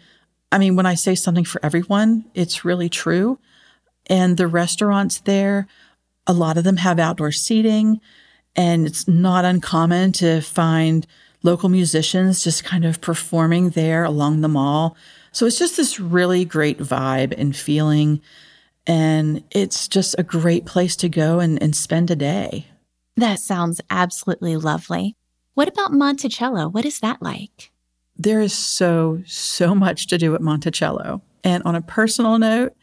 I 0.53 0.59
mean, 0.59 0.76
when 0.76 0.87
I 0.87 0.95
say 0.95 1.15
something 1.15 1.45
for 1.45 1.61
everyone, 1.65 2.25
it's 2.35 2.65
really 2.65 2.88
true. 2.88 3.38
And 4.07 4.37
the 4.37 4.47
restaurants 4.47 5.19
there, 5.21 5.67
a 6.26 6.33
lot 6.33 6.57
of 6.57 6.65
them 6.65 6.76
have 6.79 6.99
outdoor 6.99 7.33
seating, 7.33 8.00
and 8.55 8.87
it's 8.87 9.09
not 9.09 9.45
uncommon 9.45 10.12
to 10.12 10.41
find 10.41 11.07
local 11.43 11.69
musicians 11.69 12.45
just 12.45 12.65
kind 12.65 12.85
of 12.85 13.00
performing 13.00 13.71
there 13.71 14.05
along 14.05 14.41
the 14.41 14.49
mall. 14.49 14.97
So 15.33 15.47
it's 15.47 15.59
just 15.59 15.76
this 15.76 16.00
really 16.00 16.45
great 16.45 16.79
vibe 16.79 17.35
and 17.37 17.55
feeling. 17.55 18.21
And 18.87 19.43
it's 19.50 19.88
just 19.88 20.14
a 20.19 20.23
great 20.23 20.64
place 20.64 20.97
to 20.97 21.09
go 21.09 21.40
and, 21.40 21.61
and 21.62 21.75
spend 21.75 22.11
a 22.11 22.16
day. 22.16 22.66
That 23.16 23.40
sounds 23.40 23.81
absolutely 23.90 24.57
lovely. 24.57 25.16
What 25.55 25.69
about 25.69 25.93
Monticello? 25.93 26.69
What 26.69 26.85
is 26.85 27.00
that 27.00 27.23
like? 27.23 27.73
There 28.16 28.40
is 28.40 28.52
so, 28.52 29.23
so 29.26 29.75
much 29.75 30.07
to 30.09 30.19
do 30.19 30.35
at 30.35 30.40
Monticello. 30.40 31.23
And 31.43 31.62
on 31.64 31.75
a 31.75 31.83
personal 31.83 32.38
note, 32.38 32.75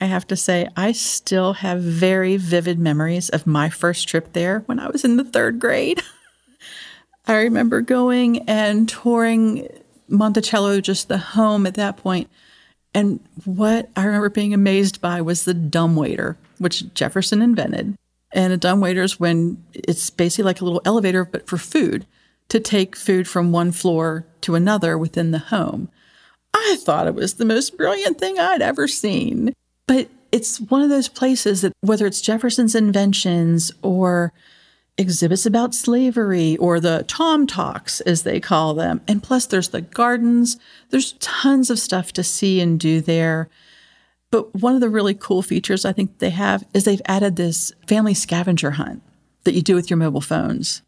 I 0.00 0.06
have 0.06 0.26
to 0.28 0.36
say, 0.36 0.68
I 0.76 0.92
still 0.92 1.54
have 1.54 1.80
very 1.80 2.36
vivid 2.36 2.78
memories 2.78 3.28
of 3.28 3.46
my 3.46 3.68
first 3.68 4.08
trip 4.08 4.32
there 4.32 4.60
when 4.60 4.78
I 4.78 4.88
was 4.88 5.04
in 5.04 5.16
the 5.16 5.24
third 5.24 5.58
grade. 5.58 6.02
I 7.26 7.34
remember 7.42 7.80
going 7.82 8.48
and 8.48 8.88
touring 8.88 9.68
Monticello, 10.08 10.80
just 10.80 11.08
the 11.08 11.18
home 11.18 11.66
at 11.66 11.74
that 11.74 11.96
point, 11.96 12.30
and 12.94 13.20
what 13.44 13.88
I 13.96 14.04
remember 14.04 14.30
being 14.30 14.54
amazed 14.54 15.00
by 15.00 15.20
was 15.20 15.44
the 15.44 15.54
dumbwaiter, 15.54 16.36
which 16.58 16.92
Jefferson 16.94 17.42
invented. 17.42 17.96
And 18.32 18.52
a 18.52 18.56
dumbwaiter 18.56 19.02
is 19.02 19.18
when 19.18 19.62
it's 19.72 20.10
basically 20.10 20.44
like 20.44 20.60
a 20.60 20.64
little 20.64 20.82
elevator, 20.84 21.24
but 21.24 21.48
for 21.48 21.56
food 21.56 22.06
to 22.48 22.60
take 22.60 22.96
food 22.96 23.28
from 23.28 23.52
one 23.52 23.72
floor 23.72 24.26
to 24.42 24.54
another 24.54 24.98
within 24.98 25.30
the 25.30 25.38
home. 25.38 25.88
I 26.52 26.76
thought 26.80 27.06
it 27.06 27.14
was 27.14 27.34
the 27.34 27.44
most 27.44 27.76
brilliant 27.76 28.18
thing 28.18 28.38
I'd 28.38 28.62
ever 28.62 28.88
seen. 28.88 29.54
But 29.86 30.08
it's 30.32 30.60
one 30.60 30.82
of 30.82 30.90
those 30.90 31.08
places 31.08 31.62
that, 31.62 31.72
whether 31.80 32.06
it's 32.06 32.20
Jefferson's 32.20 32.74
inventions 32.74 33.72
or 33.82 34.32
exhibits 35.00 35.46
about 35.46 35.74
slavery 35.74 36.58
or 36.58 36.78
the 36.78 37.04
Tom 37.08 37.46
Talks, 37.46 38.02
as 38.02 38.22
they 38.22 38.38
call 38.38 38.74
them. 38.74 39.00
And 39.08 39.22
plus, 39.22 39.46
there's 39.46 39.70
the 39.70 39.80
gardens. 39.80 40.58
There's 40.90 41.12
tons 41.14 41.70
of 41.70 41.78
stuff 41.78 42.12
to 42.12 42.22
see 42.22 42.60
and 42.60 42.78
do 42.78 43.00
there. 43.00 43.48
But 44.30 44.54
one 44.54 44.74
of 44.74 44.82
the 44.82 44.90
really 44.90 45.14
cool 45.14 45.42
features 45.42 45.84
I 45.84 45.92
think 45.92 46.18
they 46.18 46.30
have 46.30 46.64
is 46.74 46.84
they've 46.84 47.02
added 47.06 47.36
this 47.36 47.72
family 47.88 48.14
scavenger 48.14 48.72
hunt 48.72 49.02
that 49.44 49.54
you 49.54 49.62
do 49.62 49.74
with 49.74 49.88
your 49.88 49.96
mobile 49.96 50.20
phones, 50.20 50.82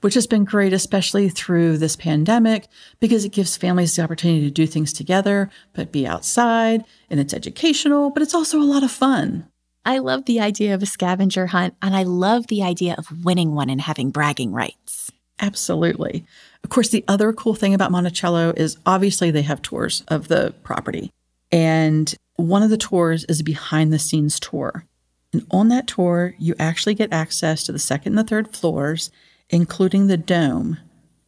which 0.00 0.14
has 0.14 0.26
been 0.26 0.44
great, 0.44 0.72
especially 0.72 1.28
through 1.28 1.76
this 1.76 1.94
pandemic, 1.94 2.66
because 3.00 3.24
it 3.24 3.32
gives 3.32 3.56
families 3.58 3.94
the 3.94 4.02
opportunity 4.02 4.40
to 4.40 4.50
do 4.50 4.66
things 4.66 4.94
together, 4.94 5.50
but 5.74 5.92
be 5.92 6.06
outside 6.06 6.84
and 7.10 7.20
it's 7.20 7.34
educational, 7.34 8.10
but 8.10 8.22
it's 8.22 8.34
also 8.34 8.58
a 8.58 8.64
lot 8.64 8.82
of 8.82 8.90
fun. 8.90 9.46
I 9.84 9.98
love 9.98 10.26
the 10.26 10.40
idea 10.40 10.74
of 10.74 10.82
a 10.82 10.86
scavenger 10.86 11.48
hunt, 11.48 11.74
and 11.82 11.96
I 11.96 12.04
love 12.04 12.46
the 12.46 12.62
idea 12.62 12.94
of 12.96 13.24
winning 13.24 13.54
one 13.54 13.68
and 13.68 13.80
having 13.80 14.10
bragging 14.10 14.52
rights. 14.52 15.10
Absolutely. 15.40 16.24
Of 16.62 16.70
course, 16.70 16.90
the 16.90 17.04
other 17.08 17.32
cool 17.32 17.54
thing 17.54 17.74
about 17.74 17.90
Monticello 17.90 18.52
is 18.56 18.76
obviously 18.86 19.30
they 19.30 19.42
have 19.42 19.60
tours 19.60 20.04
of 20.06 20.28
the 20.28 20.54
property. 20.62 21.10
And 21.50 22.14
one 22.36 22.62
of 22.62 22.70
the 22.70 22.76
tours 22.76 23.24
is 23.24 23.40
a 23.40 23.44
behind 23.44 23.92
the 23.92 23.98
scenes 23.98 24.38
tour. 24.38 24.84
And 25.32 25.44
on 25.50 25.68
that 25.68 25.88
tour, 25.88 26.34
you 26.38 26.54
actually 26.58 26.94
get 26.94 27.12
access 27.12 27.64
to 27.64 27.72
the 27.72 27.78
second 27.78 28.12
and 28.12 28.18
the 28.18 28.28
third 28.28 28.54
floors, 28.54 29.10
including 29.50 30.06
the 30.06 30.16
dome. 30.16 30.78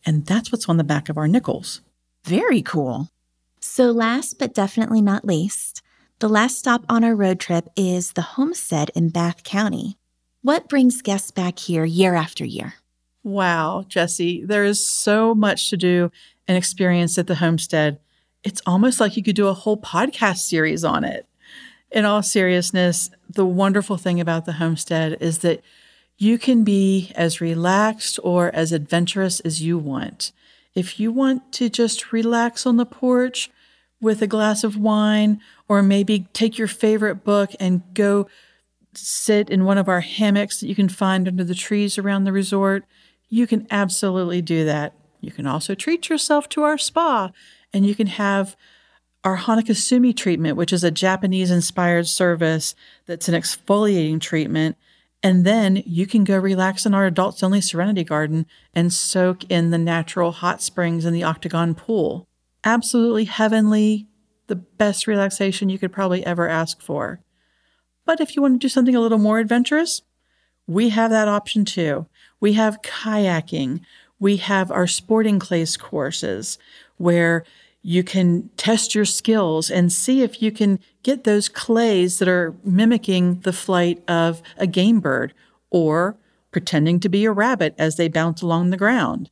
And 0.06 0.26
that's 0.26 0.52
what's 0.52 0.68
on 0.68 0.76
the 0.76 0.84
back 0.84 1.08
of 1.08 1.18
our 1.18 1.26
nickels. 1.26 1.80
Very 2.24 2.62
cool. 2.62 3.08
So, 3.60 3.90
last 3.90 4.38
but 4.38 4.54
definitely 4.54 5.00
not 5.00 5.24
least, 5.24 5.82
the 6.20 6.28
last 6.28 6.58
stop 6.58 6.84
on 6.88 7.02
our 7.02 7.14
road 7.14 7.40
trip 7.40 7.68
is 7.76 8.12
the 8.12 8.22
homestead 8.22 8.90
in 8.94 9.08
Bath 9.08 9.42
County. 9.42 9.98
What 10.42 10.68
brings 10.68 11.02
guests 11.02 11.30
back 11.30 11.58
here 11.58 11.84
year 11.84 12.14
after 12.14 12.44
year? 12.44 12.74
Wow, 13.24 13.84
Jesse, 13.88 14.44
there 14.44 14.64
is 14.64 14.86
so 14.86 15.34
much 15.34 15.70
to 15.70 15.76
do 15.76 16.12
and 16.46 16.56
experience 16.56 17.18
at 17.18 17.26
the 17.26 17.36
homestead. 17.36 17.98
It's 18.44 18.62
almost 18.66 19.00
like 19.00 19.16
you 19.16 19.22
could 19.22 19.34
do 19.34 19.48
a 19.48 19.54
whole 19.54 19.78
podcast 19.78 20.38
series 20.38 20.84
on 20.84 21.02
it. 21.04 21.26
In 21.90 22.04
all 22.04 22.22
seriousness, 22.22 23.10
the 23.28 23.46
wonderful 23.46 23.96
thing 23.96 24.20
about 24.20 24.44
the 24.44 24.52
homestead 24.52 25.16
is 25.20 25.38
that 25.38 25.62
you 26.16 26.38
can 26.38 26.62
be 26.62 27.12
as 27.16 27.40
relaxed 27.40 28.20
or 28.22 28.54
as 28.54 28.70
adventurous 28.70 29.40
as 29.40 29.62
you 29.62 29.78
want. 29.78 30.32
If 30.74 31.00
you 31.00 31.10
want 31.10 31.52
to 31.54 31.68
just 31.68 32.12
relax 32.12 32.66
on 32.66 32.76
the 32.76 32.86
porch 32.86 33.50
with 34.04 34.22
a 34.22 34.28
glass 34.28 34.62
of 34.62 34.76
wine, 34.76 35.40
or 35.68 35.82
maybe 35.82 36.28
take 36.32 36.58
your 36.58 36.68
favorite 36.68 37.24
book 37.24 37.50
and 37.58 37.82
go 37.94 38.28
sit 38.96 39.50
in 39.50 39.64
one 39.64 39.78
of 39.78 39.88
our 39.88 40.00
hammocks 40.00 40.60
that 40.60 40.68
you 40.68 40.74
can 40.74 40.88
find 40.88 41.26
under 41.26 41.42
the 41.42 41.54
trees 41.54 41.98
around 41.98 42.24
the 42.24 42.32
resort, 42.32 42.84
you 43.28 43.46
can 43.46 43.66
absolutely 43.70 44.40
do 44.40 44.64
that. 44.64 44.94
You 45.20 45.32
can 45.32 45.46
also 45.46 45.74
treat 45.74 46.08
yourself 46.08 46.48
to 46.50 46.62
our 46.62 46.78
spa 46.78 47.32
and 47.72 47.86
you 47.86 47.94
can 47.94 48.06
have 48.06 48.56
our 49.24 49.38
Hanakasumi 49.38 50.14
treatment, 50.14 50.56
which 50.56 50.72
is 50.72 50.84
a 50.84 50.90
Japanese 50.90 51.50
inspired 51.50 52.06
service 52.06 52.74
that's 53.06 53.28
an 53.28 53.34
exfoliating 53.34 54.20
treatment. 54.20 54.76
And 55.22 55.46
then 55.46 55.82
you 55.86 56.06
can 56.06 56.24
go 56.24 56.38
relax 56.38 56.84
in 56.84 56.92
our 56.92 57.06
adults 57.06 57.42
only 57.42 57.62
Serenity 57.62 58.04
Garden 58.04 58.44
and 58.74 58.92
soak 58.92 59.50
in 59.50 59.70
the 59.70 59.78
natural 59.78 60.32
hot 60.32 60.62
springs 60.62 61.06
in 61.06 61.14
the 61.14 61.24
Octagon 61.24 61.74
pool. 61.74 62.28
Absolutely 62.64 63.24
heavenly, 63.24 64.06
the 64.46 64.56
best 64.56 65.06
relaxation 65.06 65.68
you 65.68 65.78
could 65.78 65.92
probably 65.92 66.24
ever 66.24 66.48
ask 66.48 66.80
for. 66.80 67.20
But 68.06 68.20
if 68.20 68.34
you 68.34 68.42
want 68.42 68.54
to 68.54 68.64
do 68.64 68.68
something 68.68 68.94
a 68.94 69.00
little 69.00 69.18
more 69.18 69.38
adventurous, 69.38 70.02
we 70.66 70.90
have 70.90 71.10
that 71.10 71.28
option 71.28 71.64
too. 71.64 72.06
We 72.40 72.54
have 72.54 72.82
kayaking. 72.82 73.80
We 74.18 74.38
have 74.38 74.70
our 74.70 74.86
sporting 74.86 75.38
clays 75.38 75.76
courses 75.76 76.58
where 76.96 77.44
you 77.82 78.02
can 78.02 78.48
test 78.56 78.94
your 78.94 79.04
skills 79.04 79.70
and 79.70 79.92
see 79.92 80.22
if 80.22 80.40
you 80.40 80.50
can 80.50 80.78
get 81.02 81.24
those 81.24 81.50
clays 81.50 82.18
that 82.18 82.28
are 82.28 82.54
mimicking 82.64 83.40
the 83.40 83.52
flight 83.52 84.02
of 84.08 84.40
a 84.56 84.66
game 84.66 85.00
bird 85.00 85.34
or 85.68 86.16
pretending 86.50 86.98
to 87.00 87.10
be 87.10 87.26
a 87.26 87.32
rabbit 87.32 87.74
as 87.76 87.96
they 87.96 88.08
bounce 88.08 88.40
along 88.40 88.70
the 88.70 88.78
ground. 88.78 89.28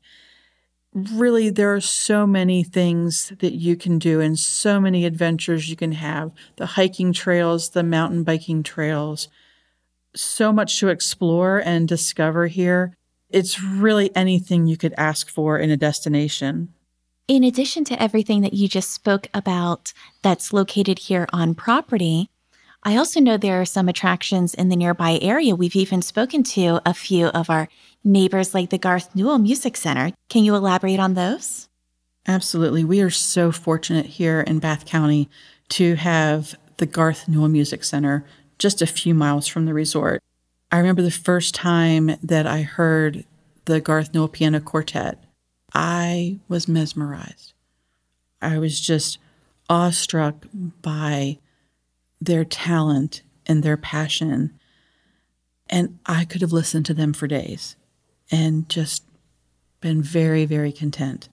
Really, 0.95 1.49
there 1.49 1.75
are 1.75 1.81
so 1.81 2.27
many 2.27 2.63
things 2.63 3.33
that 3.39 3.55
you 3.55 3.77
can 3.77 3.99
do 3.99 4.21
and 4.21 4.39
so 4.39 4.79
many 4.79 5.07
adventures 5.07 5.71
you 5.71 5.77
can 5.77 5.93
have 5.93 6.33
the 6.57 6.67
hiking 6.67 7.15
trails, 7.15 7.71
the 7.71 7.83
mountain 7.83 8.25
biking 8.25 8.63
trails. 8.63 9.29
So 10.15 10.53
much 10.53 10.79
to 10.81 10.89
explore 10.89 11.59
and 11.59 11.89
discover 11.89 12.47
here. 12.47 12.95
It's 13.31 13.63
really 13.63 14.15
anything 14.15 14.67
you 14.67 14.77
could 14.77 14.93
ask 14.99 15.31
for 15.31 15.59
in 15.59 15.71
a 15.71 15.77
destination. 15.79 16.75
In 17.27 17.45
addition 17.45 17.85
to 17.85 18.03
everything 18.03 18.43
that 18.43 18.53
you 18.53 18.69
just 18.69 18.91
spoke 18.91 19.29
about 19.33 19.95
that's 20.21 20.53
located 20.53 20.99
here 20.99 21.27
on 21.33 21.55
property, 21.55 22.29
I 22.85 22.97
also 22.97 23.21
know 23.21 23.37
there 23.37 23.61
are 23.61 23.65
some 23.65 23.89
attractions 23.89 24.55
in 24.55 24.69
the 24.69 24.77
nearby 24.77 25.19
area. 25.23 25.55
We've 25.55 25.77
even 25.77 26.03
spoken 26.03 26.43
to 26.45 26.81
a 26.85 26.93
few 26.93 27.27
of 27.27 27.49
our 27.49 27.69
neighbors, 28.03 28.55
like 28.55 28.71
the 28.71 28.79
Garth 28.79 29.15
Newel 29.15 29.39
Music 29.39 29.77
Center. 29.77 30.13
Can 30.29 30.43
you 30.43 30.57
elaborate 30.57 30.99
on 30.99 31.15
those? 31.15 31.69
Absolutely. 32.27 32.83
We 32.83 33.01
are 33.01 33.11
so 33.11 33.53
fortunate 33.53 34.07
here 34.07 34.41
in 34.41 34.59
Bath 34.59 34.85
County 34.85 35.29
to 35.71 35.95
have 35.95 36.57
the 36.79 36.87
Garth 36.87 37.29
Newel 37.29 37.49
Music 37.49 37.85
Center 37.85 38.25
just 38.59 38.83
a 38.83 38.87
few 38.87 39.15
miles 39.15 39.47
from 39.47 39.67
the 39.67 39.75
resort. 39.75 40.21
I 40.73 40.79
remember 40.79 41.03
the 41.03 41.11
first 41.11 41.55
time 41.55 42.17
that 42.23 42.47
I 42.47 42.63
heard 42.63 43.25
the 43.67 43.81
Garth 43.81 44.13
Newel 44.13 44.29
Piano 44.29 44.59
Quartet, 44.59 45.23
I 45.73 46.39
was 46.49 46.67
mesmerized. 46.67 47.53
I 48.41 48.59
was 48.59 48.81
just 48.81 49.19
awestruck 49.69 50.47
by 50.53 51.39
their 52.25 52.45
talent 52.45 53.23
and 53.47 53.63
their 53.63 53.77
passion. 53.77 54.59
And 55.69 55.99
I 56.07 56.25
could 56.25 56.41
have 56.41 56.53
listened 56.53 56.87
to 56.87 56.95
them 56.95 57.13
for 57.13 57.27
days 57.27 57.77
and 58.31 58.69
just 58.69 59.05
been 59.81 60.03
very, 60.03 60.45
very 60.45 60.73
content. 60.73 61.29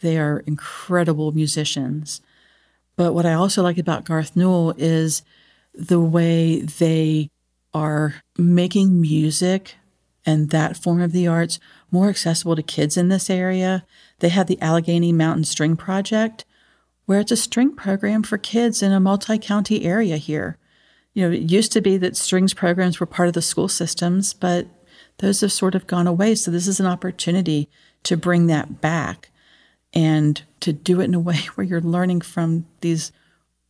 They 0.00 0.18
are 0.18 0.42
incredible 0.46 1.32
musicians. 1.32 2.20
But 2.96 3.12
what 3.12 3.26
I 3.26 3.34
also 3.34 3.62
like 3.62 3.78
about 3.78 4.04
Garth 4.04 4.36
Newel 4.36 4.74
is 4.78 5.22
the 5.74 6.00
way 6.00 6.60
they 6.60 7.28
are 7.74 8.14
making 8.38 9.00
music 9.00 9.74
and 10.24 10.50
that 10.50 10.76
form 10.76 11.00
of 11.00 11.12
the 11.12 11.26
arts 11.26 11.60
more 11.90 12.08
accessible 12.08 12.56
to 12.56 12.62
kids 12.62 12.96
in 12.96 13.08
this 13.08 13.28
area. 13.28 13.84
They 14.20 14.30
have 14.30 14.46
the 14.46 14.60
Allegheny 14.62 15.12
Mountain 15.12 15.44
String 15.44 15.76
Project, 15.76 16.44
where 17.06 17.20
it's 17.20 17.32
a 17.32 17.36
string 17.36 17.74
program 17.74 18.22
for 18.22 18.36
kids 18.36 18.82
in 18.82 18.92
a 18.92 19.00
multi 19.00 19.38
county 19.38 19.84
area 19.84 20.16
here. 20.16 20.58
You 21.14 21.22
know, 21.22 21.34
it 21.34 21.50
used 21.50 21.72
to 21.72 21.80
be 21.80 21.96
that 21.98 22.16
strings 22.16 22.52
programs 22.52 23.00
were 23.00 23.06
part 23.06 23.28
of 23.28 23.34
the 23.34 23.42
school 23.42 23.68
systems, 23.68 24.34
but 24.34 24.66
those 25.18 25.40
have 25.40 25.52
sort 25.52 25.74
of 25.74 25.86
gone 25.86 26.06
away. 26.06 26.34
So 26.34 26.50
this 26.50 26.66
is 26.66 26.78
an 26.78 26.86
opportunity 26.86 27.70
to 28.02 28.16
bring 28.16 28.46
that 28.48 28.80
back 28.80 29.30
and 29.94 30.42
to 30.60 30.72
do 30.72 31.00
it 31.00 31.04
in 31.04 31.14
a 31.14 31.20
way 31.30 31.38
where 31.54 31.66
you're 31.66 31.80
learning 31.80 32.20
from 32.20 32.66
these, 32.82 33.12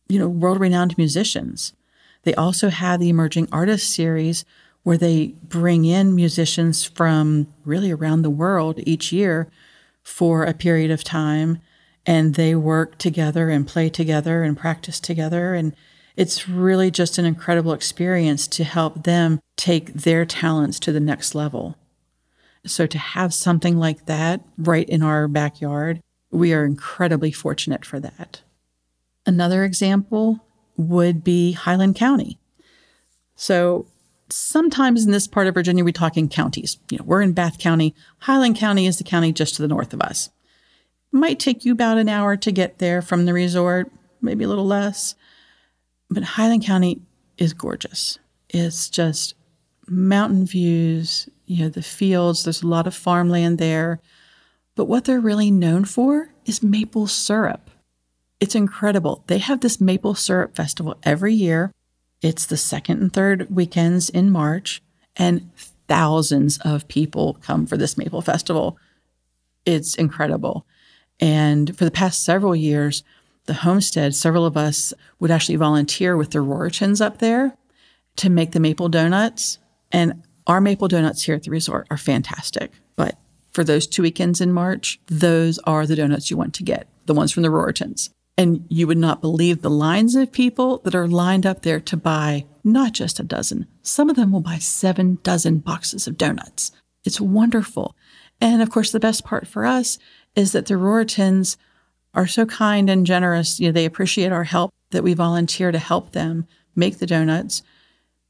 you 0.09 0.19
know, 0.19 0.27
world 0.27 0.59
renowned 0.59 0.97
musicians. 0.97 1.73
They 2.23 2.35
also 2.35 2.69
have 2.69 2.99
the 2.99 3.09
Emerging 3.09 3.47
Artists 3.51 3.95
Series, 3.95 4.43
where 4.83 4.97
they 4.97 5.33
bring 5.43 5.85
in 5.85 6.15
musicians 6.15 6.83
from 6.83 7.47
really 7.65 7.91
around 7.91 8.21
the 8.21 8.29
world 8.29 8.79
each 8.85 9.11
year 9.11 9.49
for 10.03 10.43
a 10.43 10.53
period 10.53 10.91
of 10.91 11.03
time. 11.03 11.59
And 12.07 12.35
they 12.35 12.55
work 12.55 12.97
together 12.97 13.49
and 13.49 13.67
play 13.67 13.89
together 13.89 14.41
and 14.41 14.57
practice 14.57 14.99
together. 14.99 15.53
And 15.53 15.75
it's 16.15 16.49
really 16.49 16.89
just 16.89 17.17
an 17.17 17.25
incredible 17.25 17.73
experience 17.73 18.47
to 18.47 18.63
help 18.63 19.03
them 19.03 19.39
take 19.57 19.93
their 19.93 20.25
talents 20.25 20.79
to 20.79 20.91
the 20.91 20.99
next 20.99 21.35
level. 21.35 21.77
So 22.65 22.87
to 22.87 22.97
have 22.97 23.33
something 23.33 23.77
like 23.77 24.05
that 24.05 24.41
right 24.57 24.87
in 24.87 25.03
our 25.03 25.27
backyard, 25.27 26.01
we 26.31 26.53
are 26.53 26.65
incredibly 26.65 27.31
fortunate 27.31 27.85
for 27.85 27.99
that. 27.99 28.41
Another 29.25 29.63
example 29.63 30.39
would 30.77 31.23
be 31.23 31.51
Highland 31.51 31.95
County. 31.95 32.39
So 33.35 33.87
sometimes 34.29 35.05
in 35.05 35.11
this 35.11 35.27
part 35.27 35.47
of 35.47 35.53
Virginia, 35.53 35.83
we 35.83 35.91
talk 35.91 36.17
in 36.17 36.29
counties. 36.29 36.77
You 36.89 36.97
know, 36.97 37.03
we're 37.05 37.21
in 37.21 37.33
Bath 37.33 37.59
County. 37.59 37.93
Highland 38.19 38.57
County 38.57 38.87
is 38.87 38.97
the 38.97 39.03
county 39.03 39.31
just 39.31 39.55
to 39.55 39.61
the 39.61 39.67
north 39.67 39.93
of 39.93 40.01
us. 40.01 40.29
Might 41.11 41.39
take 41.39 41.65
you 41.65 41.71
about 41.71 41.97
an 41.97 42.09
hour 42.09 42.35
to 42.37 42.51
get 42.51 42.79
there 42.79 43.01
from 43.01 43.25
the 43.25 43.33
resort, 43.33 43.91
maybe 44.21 44.43
a 44.43 44.47
little 44.47 44.65
less. 44.65 45.15
But 46.09 46.23
Highland 46.23 46.65
County 46.65 47.01
is 47.37 47.53
gorgeous. 47.53 48.19
It's 48.49 48.89
just 48.89 49.35
mountain 49.87 50.45
views, 50.45 51.29
you 51.45 51.63
know, 51.63 51.69
the 51.69 51.81
fields. 51.81 52.43
There's 52.43 52.61
a 52.61 52.67
lot 52.67 52.87
of 52.87 52.95
farmland 52.95 53.57
there. 53.57 53.99
But 54.75 54.85
what 54.85 55.05
they're 55.05 55.19
really 55.19 55.51
known 55.51 55.85
for 55.85 56.29
is 56.45 56.61
maple 56.61 57.07
syrup. 57.07 57.69
It's 58.39 58.55
incredible. 58.55 59.23
They 59.27 59.39
have 59.39 59.61
this 59.61 59.81
maple 59.81 60.13
syrup 60.13 60.55
festival 60.55 60.97
every 61.03 61.33
year. 61.33 61.71
It's 62.21 62.45
the 62.45 62.57
second 62.57 63.01
and 63.01 63.13
third 63.13 63.49
weekends 63.49 64.09
in 64.09 64.29
March, 64.29 64.81
and 65.15 65.51
thousands 65.87 66.59
of 66.59 66.87
people 66.87 67.37
come 67.41 67.65
for 67.65 67.77
this 67.77 67.97
maple 67.97 68.21
festival. 68.21 68.77
It's 69.65 69.95
incredible. 69.95 70.65
And 71.19 71.75
for 71.77 71.85
the 71.85 71.91
past 71.91 72.23
several 72.23 72.55
years, 72.55 73.03
the 73.45 73.53
homestead, 73.53 74.13
several 74.13 74.45
of 74.45 74.57
us 74.57 74.93
would 75.19 75.31
actually 75.31 75.55
volunteer 75.55 76.15
with 76.15 76.31
the 76.31 76.39
Ruritans 76.39 77.03
up 77.03 77.19
there 77.19 77.57
to 78.17 78.29
make 78.29 78.51
the 78.51 78.59
maple 78.59 78.89
donuts. 78.89 79.57
And 79.91 80.23
our 80.45 80.61
maple 80.61 80.87
donuts 80.87 81.23
here 81.23 81.35
at 81.35 81.43
the 81.43 81.51
resort 81.51 81.87
are 81.89 81.97
fantastic. 81.97 82.71
But 82.95 83.17
for 83.51 83.63
those 83.63 83.87
two 83.87 84.03
weekends 84.03 84.41
in 84.41 84.53
March, 84.53 84.99
those 85.07 85.59
are 85.59 85.87
the 85.87 85.95
donuts 85.95 86.29
you 86.29 86.37
want 86.37 86.53
to 86.55 86.63
get, 86.63 86.87
the 87.05 87.13
ones 87.13 87.31
from 87.31 87.43
the 87.43 87.49
Ruritans. 87.49 88.09
And 88.37 88.65
you 88.69 88.85
would 88.85 88.99
not 88.99 89.21
believe 89.21 89.61
the 89.61 89.69
lines 89.69 90.15
of 90.15 90.31
people 90.31 90.77
that 90.79 90.93
are 90.93 91.07
lined 91.07 91.45
up 91.45 91.63
there 91.63 91.79
to 91.79 91.97
buy 91.97 92.45
not 92.63 92.91
just 92.91 93.19
a 93.19 93.23
dozen. 93.23 93.65
Some 93.81 94.09
of 94.09 94.15
them 94.15 94.31
will 94.31 94.41
buy 94.41 94.57
seven 94.57 95.17
dozen 95.23 95.57
boxes 95.59 96.05
of 96.05 96.17
donuts. 96.17 96.71
It's 97.03 97.19
wonderful. 97.19 97.95
And 98.39 98.61
of 98.61 98.69
course, 98.69 98.91
the 98.91 98.99
best 98.99 99.23
part 99.23 99.47
for 99.47 99.65
us 99.65 99.97
is 100.35 100.51
that 100.51 100.67
the 100.67 100.75
Ruritans 100.75 101.57
are 102.13 102.27
so 102.27 102.45
kind 102.45 102.89
and 102.89 103.05
generous. 103.05 103.59
You 103.59 103.67
know, 103.67 103.71
they 103.71 103.85
appreciate 103.85 104.31
our 104.31 104.43
help 104.43 104.73
that 104.91 105.03
we 105.03 105.13
volunteer 105.13 105.71
to 105.71 105.79
help 105.79 106.11
them 106.11 106.47
make 106.75 106.99
the 106.99 107.07
donuts, 107.07 107.63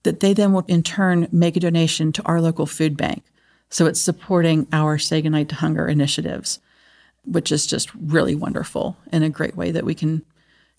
that 0.04 0.22
they 0.22 0.34
then 0.34 0.54
will 0.54 0.66
in 0.68 0.84
turn 0.84 1.28
make 1.32 1.58
a 1.58 1.60
donation 1.60 2.12
to 2.14 2.24
our 2.24 2.42
local 2.42 2.66
food 2.66 2.96
bank. 2.96 3.24
So 3.70 3.86
it's 3.86 4.00
supporting 4.00 4.68
our 4.72 4.98
Say 4.98 5.22
Goodnight 5.22 5.50
to 5.50 5.56
Hunger 5.56 5.88
initiatives, 5.88 6.60
which 7.26 7.52
is 7.52 7.68
just 7.68 7.94
really 7.94 8.34
wonderful 8.34 8.98
and 9.12 9.24
a 9.24 9.30
great 9.30 9.58
way 9.58 9.72
that 9.72 9.84
we 9.84 9.94
can 9.94 10.24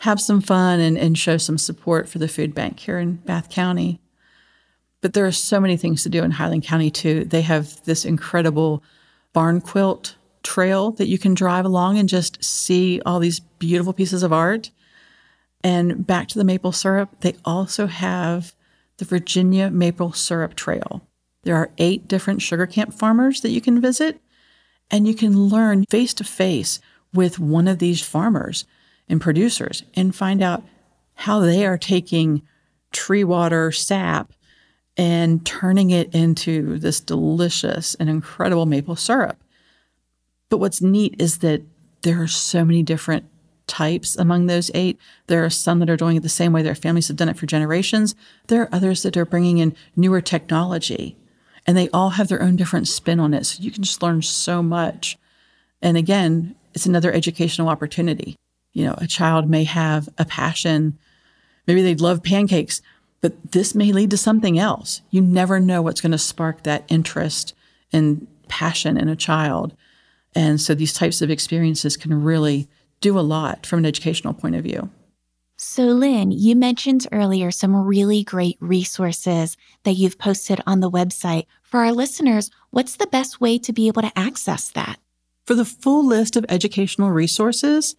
have 0.02 0.20
some 0.20 0.40
fun 0.40 0.80
and, 0.80 0.96
and 0.96 1.18
show 1.18 1.36
some 1.36 1.58
support 1.58 2.08
for 2.08 2.18
the 2.18 2.28
food 2.28 2.54
bank 2.54 2.78
here 2.80 2.98
in 2.98 3.16
Bath 3.16 3.50
County. 3.50 4.00
But 5.00 5.12
there 5.12 5.26
are 5.26 5.32
so 5.32 5.60
many 5.60 5.76
things 5.76 6.02
to 6.02 6.08
do 6.08 6.22
in 6.22 6.32
Highland 6.32 6.64
County 6.64 6.90
too. 6.90 7.24
They 7.24 7.42
have 7.42 7.84
this 7.84 8.04
incredible 8.04 8.82
barn 9.32 9.60
quilt 9.60 10.16
trail 10.42 10.92
that 10.92 11.08
you 11.08 11.18
can 11.18 11.34
drive 11.34 11.64
along 11.64 11.98
and 11.98 12.08
just 12.08 12.42
see 12.42 13.00
all 13.04 13.18
these 13.18 13.40
beautiful 13.40 13.92
pieces 13.92 14.22
of 14.22 14.32
art. 14.32 14.70
And 15.62 16.06
back 16.06 16.28
to 16.28 16.38
the 16.38 16.44
maple 16.44 16.72
syrup, 16.72 17.20
they 17.20 17.34
also 17.44 17.86
have 17.86 18.54
the 18.98 19.04
Virginia 19.04 19.70
Maple 19.70 20.12
Syrup 20.12 20.54
Trail. 20.54 21.02
There 21.42 21.56
are 21.56 21.70
eight 21.78 22.08
different 22.08 22.42
sugar 22.42 22.66
camp 22.66 22.94
farmers 22.94 23.40
that 23.40 23.50
you 23.50 23.60
can 23.60 23.80
visit, 23.80 24.20
and 24.90 25.06
you 25.06 25.14
can 25.14 25.48
learn 25.48 25.84
face 25.88 26.14
to 26.14 26.24
face 26.24 26.80
with 27.12 27.38
one 27.38 27.68
of 27.68 27.78
these 27.78 28.02
farmers 28.02 28.64
and 29.08 29.20
producers 29.20 29.82
and 29.94 30.14
find 30.14 30.42
out 30.42 30.64
how 31.14 31.40
they 31.40 31.64
are 31.66 31.78
taking 31.78 32.42
tree 32.92 33.24
water 33.24 33.72
sap 33.72 34.32
and 34.98 35.46
turning 35.46 35.90
it 35.90 36.12
into 36.12 36.78
this 36.78 37.00
delicious 37.00 37.94
and 37.94 38.10
incredible 38.10 38.66
maple 38.66 38.96
syrup. 38.96 39.38
But 40.50 40.58
what's 40.58 40.82
neat 40.82 41.14
is 41.18 41.38
that 41.38 41.62
there 42.02 42.20
are 42.20 42.28
so 42.28 42.64
many 42.64 42.82
different 42.82 43.24
types 43.68 44.16
among 44.16 44.46
those 44.46 44.70
eight. 44.74 44.98
There 45.28 45.44
are 45.44 45.50
some 45.50 45.78
that 45.78 45.90
are 45.90 45.96
doing 45.96 46.16
it 46.16 46.22
the 46.22 46.28
same 46.28 46.52
way 46.52 46.62
their 46.62 46.74
families 46.74 47.08
have 47.08 47.16
done 47.16 47.28
it 47.28 47.36
for 47.36 47.46
generations. 47.46 48.14
There 48.48 48.62
are 48.62 48.68
others 48.72 49.02
that 49.04 49.16
are 49.16 49.24
bringing 49.24 49.58
in 49.58 49.76
newer 49.94 50.20
technology 50.20 51.16
and 51.66 51.76
they 51.76 51.90
all 51.90 52.10
have 52.10 52.28
their 52.28 52.42
own 52.42 52.56
different 52.56 52.88
spin 52.88 53.20
on 53.20 53.34
it. 53.34 53.44
So 53.44 53.62
you 53.62 53.70
can 53.70 53.82
just 53.82 54.02
learn 54.02 54.22
so 54.22 54.62
much. 54.62 55.18
And 55.82 55.96
again, 55.96 56.56
it's 56.74 56.86
another 56.86 57.12
educational 57.12 57.68
opportunity. 57.68 58.36
You 58.72 58.86
know, 58.86 58.94
a 58.96 59.06
child 59.06 59.48
may 59.50 59.64
have 59.64 60.08
a 60.16 60.24
passion, 60.24 60.98
maybe 61.66 61.82
they 61.82 61.94
love 61.94 62.22
pancakes, 62.22 62.80
but 63.20 63.52
this 63.52 63.74
may 63.74 63.92
lead 63.92 64.10
to 64.10 64.16
something 64.16 64.58
else. 64.58 65.02
You 65.10 65.20
never 65.20 65.58
know 65.58 65.82
what's 65.82 66.00
going 66.00 66.12
to 66.12 66.18
spark 66.18 66.62
that 66.62 66.84
interest 66.88 67.54
and 67.92 68.26
passion 68.48 68.96
in 68.96 69.08
a 69.08 69.16
child. 69.16 69.74
And 70.34 70.60
so 70.60 70.74
these 70.74 70.92
types 70.92 71.20
of 71.22 71.30
experiences 71.30 71.96
can 71.96 72.22
really 72.22 72.68
do 73.00 73.18
a 73.18 73.20
lot 73.20 73.66
from 73.66 73.80
an 73.80 73.86
educational 73.86 74.34
point 74.34 74.54
of 74.54 74.64
view. 74.64 74.90
So, 75.60 75.86
Lynn, 75.86 76.30
you 76.30 76.54
mentioned 76.54 77.08
earlier 77.10 77.50
some 77.50 77.74
really 77.74 78.22
great 78.22 78.56
resources 78.60 79.56
that 79.82 79.94
you've 79.94 80.18
posted 80.18 80.60
on 80.68 80.78
the 80.78 80.90
website. 80.90 81.46
For 81.62 81.80
our 81.80 81.92
listeners, 81.92 82.50
what's 82.70 82.96
the 82.96 83.08
best 83.08 83.40
way 83.40 83.58
to 83.58 83.72
be 83.72 83.88
able 83.88 84.02
to 84.02 84.16
access 84.16 84.70
that? 84.70 85.00
For 85.46 85.54
the 85.54 85.64
full 85.64 86.06
list 86.06 86.36
of 86.36 86.46
educational 86.48 87.10
resources, 87.10 87.96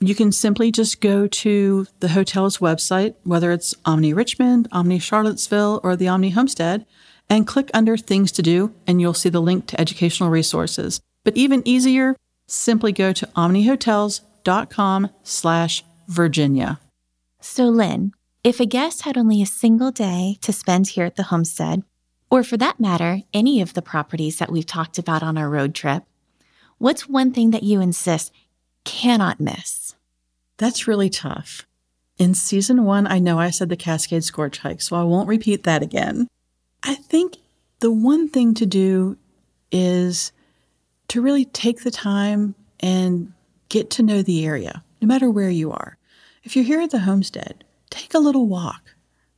you 0.00 0.14
can 0.14 0.30
simply 0.30 0.70
just 0.70 1.00
go 1.00 1.26
to 1.26 1.86
the 2.00 2.08
hotel's 2.08 2.58
website, 2.58 3.14
whether 3.22 3.50
it's 3.50 3.74
Omni 3.86 4.12
Richmond, 4.12 4.68
Omni 4.70 4.98
Charlottesville, 4.98 5.80
or 5.82 5.96
the 5.96 6.08
Omni 6.08 6.30
Homestead, 6.30 6.84
and 7.30 7.46
click 7.46 7.70
under 7.72 7.96
Things 7.96 8.30
to 8.32 8.42
Do, 8.42 8.74
and 8.86 9.00
you'll 9.00 9.14
see 9.14 9.30
the 9.30 9.40
link 9.40 9.66
to 9.68 9.80
educational 9.80 10.28
resources. 10.28 11.00
But 11.24 11.36
even 11.36 11.66
easier, 11.66 12.14
simply 12.46 12.92
go 12.92 13.12
to 13.12 13.26
omnihotels.com 13.28 15.10
slash 15.22 15.84
Virginia. 16.08 16.78
So, 17.40 17.64
Lynn, 17.64 18.12
if 18.44 18.60
a 18.60 18.66
guest 18.66 19.02
had 19.02 19.16
only 19.16 19.40
a 19.40 19.46
single 19.46 19.90
day 19.90 20.38
to 20.42 20.52
spend 20.52 20.88
here 20.88 21.06
at 21.06 21.16
the 21.16 21.24
homestead, 21.24 21.82
or 22.30 22.42
for 22.42 22.56
that 22.58 22.78
matter, 22.78 23.22
any 23.32 23.60
of 23.60 23.74
the 23.74 23.82
properties 23.82 24.38
that 24.38 24.52
we've 24.52 24.66
talked 24.66 24.98
about 24.98 25.22
on 25.22 25.38
our 25.38 25.48
road 25.48 25.74
trip, 25.74 26.04
what's 26.78 27.08
one 27.08 27.32
thing 27.32 27.50
that 27.52 27.62
you 27.62 27.80
insist 27.80 28.32
cannot 28.86 29.40
miss? 29.40 29.94
That's 30.56 30.88
really 30.88 31.10
tough. 31.10 31.66
In 32.16 32.32
season 32.32 32.84
one, 32.84 33.06
I 33.06 33.18
know 33.18 33.38
I 33.38 33.50
said 33.50 33.68
the 33.68 33.76
Cascade 33.76 34.24
Gorge 34.32 34.58
hike, 34.58 34.80
so 34.80 34.96
I 34.96 35.02
won't 35.02 35.28
repeat 35.28 35.64
that 35.64 35.82
again. 35.82 36.28
I 36.82 36.94
think 36.94 37.36
the 37.80 37.92
one 37.92 38.28
thing 38.28 38.54
to 38.54 38.64
do 38.64 39.18
is 39.70 40.32
to 41.08 41.20
really 41.20 41.44
take 41.44 41.82
the 41.82 41.90
time 41.90 42.54
and 42.80 43.32
get 43.68 43.90
to 43.90 44.02
know 44.02 44.22
the 44.22 44.46
area, 44.46 44.82
no 45.02 45.08
matter 45.08 45.30
where 45.30 45.50
you 45.50 45.72
are. 45.72 45.98
If 46.42 46.56
you're 46.56 46.64
here 46.64 46.80
at 46.80 46.90
the 46.90 47.00
homestead, 47.00 47.64
take 47.90 48.14
a 48.14 48.18
little 48.18 48.46
walk. 48.46 48.94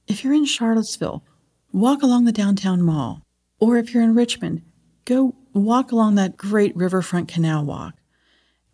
If 0.07 0.23
you're 0.23 0.35
in 0.35 0.45
Charlottesville, 0.45 1.25
walk 1.73 2.03
along 2.03 2.27
the 2.27 2.33
downtown 2.33 2.83
mall. 2.83 3.23
Or 3.59 3.77
if 3.77 3.93
you're 3.93 4.05
in 4.05 4.15
Richmond, 4.15 4.63
go 5.05 5.35
walk 5.53 5.91
along 5.91 6.15
that 6.15 6.37
great 6.37 6.77
riverfront 6.77 7.29
canal 7.29 7.65
walk 7.65 7.95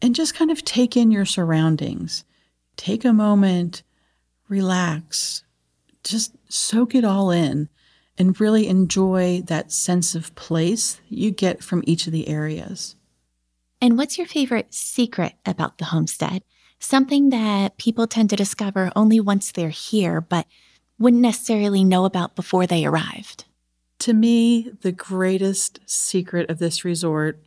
and 0.04 0.14
just 0.14 0.34
kind 0.34 0.50
of 0.50 0.64
take 0.64 0.96
in 0.96 1.10
your 1.10 1.24
surroundings. 1.24 2.24
Take 2.76 3.04
a 3.04 3.12
moment, 3.12 3.82
relax, 4.48 5.44
just 6.02 6.36
soak 6.48 6.94
it 6.94 7.04
all 7.04 7.30
in 7.30 7.68
and 8.18 8.38
really 8.38 8.68
enjoy 8.68 9.42
that 9.46 9.72
sense 9.72 10.14
of 10.14 10.34
place 10.34 11.00
you 11.08 11.30
get 11.30 11.64
from 11.64 11.82
each 11.86 12.06
of 12.06 12.12
the 12.12 12.28
areas. 12.28 12.96
And 13.80 13.96
what's 13.96 14.18
your 14.18 14.26
favorite 14.26 14.74
secret 14.74 15.34
about 15.46 15.78
the 15.78 15.86
homestead? 15.86 16.42
something 16.84 17.30
that 17.30 17.76
people 17.78 18.06
tend 18.06 18.30
to 18.30 18.36
discover 18.36 18.92
only 18.94 19.18
once 19.18 19.50
they're 19.50 19.70
here, 19.70 20.20
but 20.20 20.46
wouldn't 20.98 21.22
necessarily 21.22 21.82
know 21.82 22.04
about 22.04 22.36
before 22.36 22.66
they 22.66 22.84
arrived. 22.84 23.44
To 24.00 24.12
me, 24.12 24.70
the 24.82 24.92
greatest 24.92 25.80
secret 25.86 26.50
of 26.50 26.58
this 26.58 26.84
resort, 26.84 27.40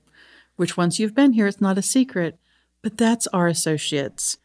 which 0.56 0.76
once 0.76 1.00
you've 1.00 1.14
been 1.14 1.34
here, 1.34 1.48
it's 1.48 1.62
not 1.62 1.78
a 1.78 1.84
secret, 1.84 2.40
but 2.88 2.98
that's 2.98 3.28
our 3.28 3.48
associates. 3.50 4.38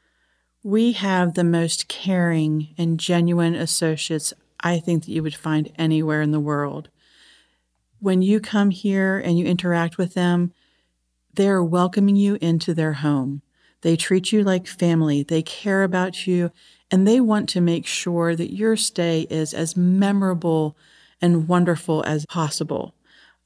We 0.64 0.94
have 0.94 1.34
the 1.34 1.44
most 1.44 1.86
caring 1.86 2.74
and 2.76 2.98
genuine 2.98 3.54
associates 3.54 4.34
I 4.58 4.80
think 4.80 5.04
that 5.04 5.12
you 5.12 5.22
would 5.22 5.36
find 5.36 5.70
anywhere 5.78 6.20
in 6.22 6.32
the 6.32 6.40
world. 6.40 6.88
When 8.00 8.20
you 8.20 8.40
come 8.40 8.70
here 8.70 9.16
and 9.16 9.38
you 9.38 9.46
interact 9.46 9.96
with 9.96 10.14
them, 10.14 10.52
they're 11.32 11.62
welcoming 11.62 12.16
you 12.16 12.36
into 12.40 12.74
their 12.74 12.94
home. 12.94 13.42
They 13.82 13.94
treat 13.94 14.32
you 14.32 14.42
like 14.42 14.66
family, 14.66 15.22
they 15.22 15.42
care 15.42 15.84
about 15.84 16.26
you, 16.26 16.50
and 16.90 17.06
they 17.06 17.20
want 17.20 17.48
to 17.50 17.60
make 17.60 17.86
sure 17.86 18.34
that 18.34 18.52
your 18.52 18.76
stay 18.76 19.20
is 19.30 19.54
as 19.54 19.76
memorable 19.76 20.76
and 21.20 21.46
wonderful 21.46 22.02
as 22.04 22.26
possible. 22.26 22.96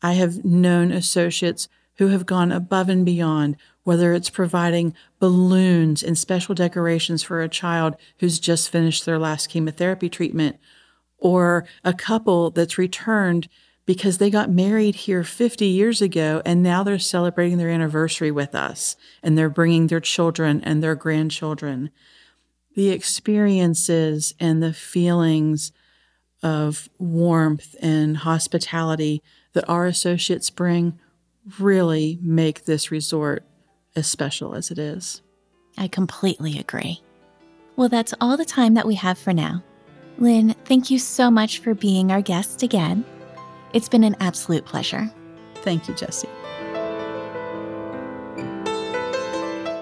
I 0.01 0.15
have 0.15 0.43
known 0.43 0.91
associates 0.91 1.69
who 1.97 2.09
have 2.09 2.25
gone 2.25 2.51
above 2.51 2.89
and 2.89 3.05
beyond, 3.05 3.59
whether 3.87 4.13
it's 4.13 4.31
providing 4.31 4.93
balloons 5.21 6.03
and 6.03 6.19
special 6.19 6.57
decorations 6.57 7.23
for 7.23 7.41
a 7.41 7.49
child 7.49 7.95
who's 8.19 8.41
just 8.41 8.69
finished 8.69 9.07
their 9.07 9.17
last 9.17 9.47
chemotherapy 9.47 10.09
treatment, 10.09 10.57
or 11.19 11.65
a 11.85 11.95
couple 11.95 12.51
that's 12.51 12.79
returned 12.79 13.49
because 13.87 14.19
they 14.19 14.29
got 14.29 14.51
married 14.51 14.97
here 14.97 15.23
50 15.23 15.67
years 15.67 16.03
ago 16.03 16.43
and 16.45 16.65
now 16.65 16.83
they're 16.83 16.99
celebrating 16.99 17.59
their 17.59 17.71
anniversary 17.71 18.33
with 18.33 18.57
us 18.57 18.97
and 19.23 19.39
they're 19.39 19.49
bringing 19.49 19.87
their 19.87 20.01
children 20.01 20.61
and 20.65 20.83
their 20.83 20.97
grandchildren. 20.97 21.91
The 22.75 22.89
experiences 22.89 24.35
and 24.41 24.61
the 24.61 24.73
feelings 24.73 25.71
of 26.43 26.89
warmth 26.99 27.77
and 27.81 28.17
hospitality 28.17 29.23
that 29.53 29.69
our 29.69 29.87
associates 29.87 30.51
bring 30.51 30.99
really 31.61 32.19
make 32.21 32.65
this 32.65 32.91
resort 32.91 33.47
as 33.97 34.07
special 34.07 34.55
as 34.55 34.71
it 34.71 34.79
is. 34.79 35.23
I 35.79 35.89
completely 35.89 36.59
agree. 36.59 37.03
Well, 37.77 37.89
that's 37.89 38.15
all 38.21 38.37
the 38.37 38.45
time 38.45 38.75
that 38.75 38.87
we 38.87 38.95
have 38.95 39.19
for 39.19 39.33
now. 39.33 39.63
Lynn, 40.19 40.55
thank 40.65 40.91
you 40.91 40.99
so 40.99 41.31
much 41.31 41.59
for 41.59 41.75
being 41.75 42.11
our 42.11 42.23
guest 42.23 42.63
again. 42.63 43.05
It's 43.73 43.89
been 43.89 44.05
an 44.05 44.17
absolute 44.21 44.65
pleasure. 44.65 45.13
Thank 45.57 45.89
you, 45.89 45.95
Jesse. 45.95 46.29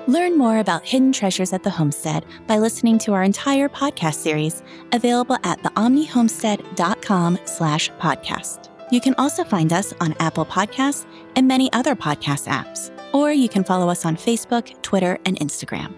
Learn 0.07 0.37
more 0.37 0.59
about 0.59 0.85
hidden 0.85 1.13
treasures 1.13 1.53
at 1.53 1.63
the 1.63 1.71
homestead 1.71 2.27
by 2.47 2.59
listening 2.59 2.99
to 2.99 3.15
our 3.15 3.23
entire 3.23 3.69
podcast 3.69 4.17
series, 4.17 4.63
available 4.93 5.39
at 5.45 5.63
theomnihomestead.com 5.63 7.39
slash 7.47 7.91
podcast. 7.93 8.69
You 8.91 9.01
can 9.01 9.15
also 9.17 9.45
find 9.45 9.73
us 9.73 9.95
on 10.01 10.15
Apple 10.21 10.45
Podcasts 10.45 11.07
and 11.37 11.49
many 11.49 11.73
other 11.73 11.97
podcast 11.97 12.49
apps, 12.49 12.91
or 13.15 13.33
you 13.33 13.49
can 13.49 13.65
follow 13.65 13.89
us 13.89 14.05
on 14.05 14.17
Facebook, 14.17 14.83
Twitter, 14.83 15.19
and 15.25 15.39
Instagram. 15.39 15.95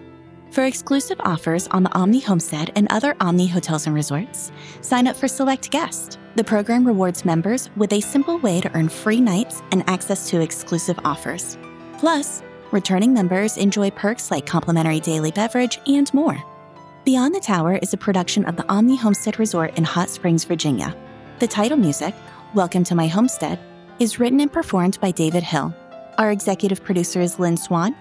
For 0.51 0.63
exclusive 0.63 1.19
offers 1.21 1.67
on 1.69 1.83
the 1.83 1.93
Omni 1.93 2.21
Homestead 2.21 2.71
and 2.75 2.87
other 2.89 3.15
Omni 3.19 3.47
hotels 3.47 3.85
and 3.85 3.95
resorts, 3.95 4.51
sign 4.81 5.07
up 5.07 5.15
for 5.15 5.27
Select 5.27 5.69
Guest. 5.71 6.19
The 6.35 6.43
program 6.43 6.85
rewards 6.85 7.25
members 7.25 7.69
with 7.75 7.91
a 7.91 7.99
simple 7.99 8.37
way 8.37 8.61
to 8.61 8.73
earn 8.77 8.87
free 8.87 9.19
nights 9.19 9.61
and 9.71 9.83
access 9.89 10.29
to 10.29 10.41
exclusive 10.41 10.99
offers. 11.03 11.57
Plus, 11.97 12.43
returning 12.71 13.13
members 13.13 13.57
enjoy 13.57 13.91
perks 13.91 14.31
like 14.31 14.45
complimentary 14.45 14.99
daily 14.99 15.31
beverage 15.31 15.79
and 15.87 16.13
more. 16.13 16.41
Beyond 17.03 17.33
the 17.33 17.39
Tower 17.39 17.77
is 17.77 17.93
a 17.93 17.97
production 17.97 18.45
of 18.45 18.55
the 18.55 18.69
Omni 18.71 18.95
Homestead 18.95 19.39
Resort 19.39 19.77
in 19.77 19.83
Hot 19.83 20.09
Springs, 20.09 20.43
Virginia. 20.43 20.95
The 21.39 21.47
title 21.47 21.77
music, 21.77 22.13
Welcome 22.53 22.83
to 22.85 22.95
My 22.95 23.07
Homestead, 23.07 23.59
is 23.99 24.19
written 24.19 24.39
and 24.39 24.51
performed 24.51 24.99
by 25.01 25.11
David 25.11 25.43
Hill. 25.43 25.73
Our 26.17 26.31
executive 26.31 26.83
producer 26.83 27.21
is 27.21 27.37
Lynn 27.37 27.57
Swan. 27.57 27.95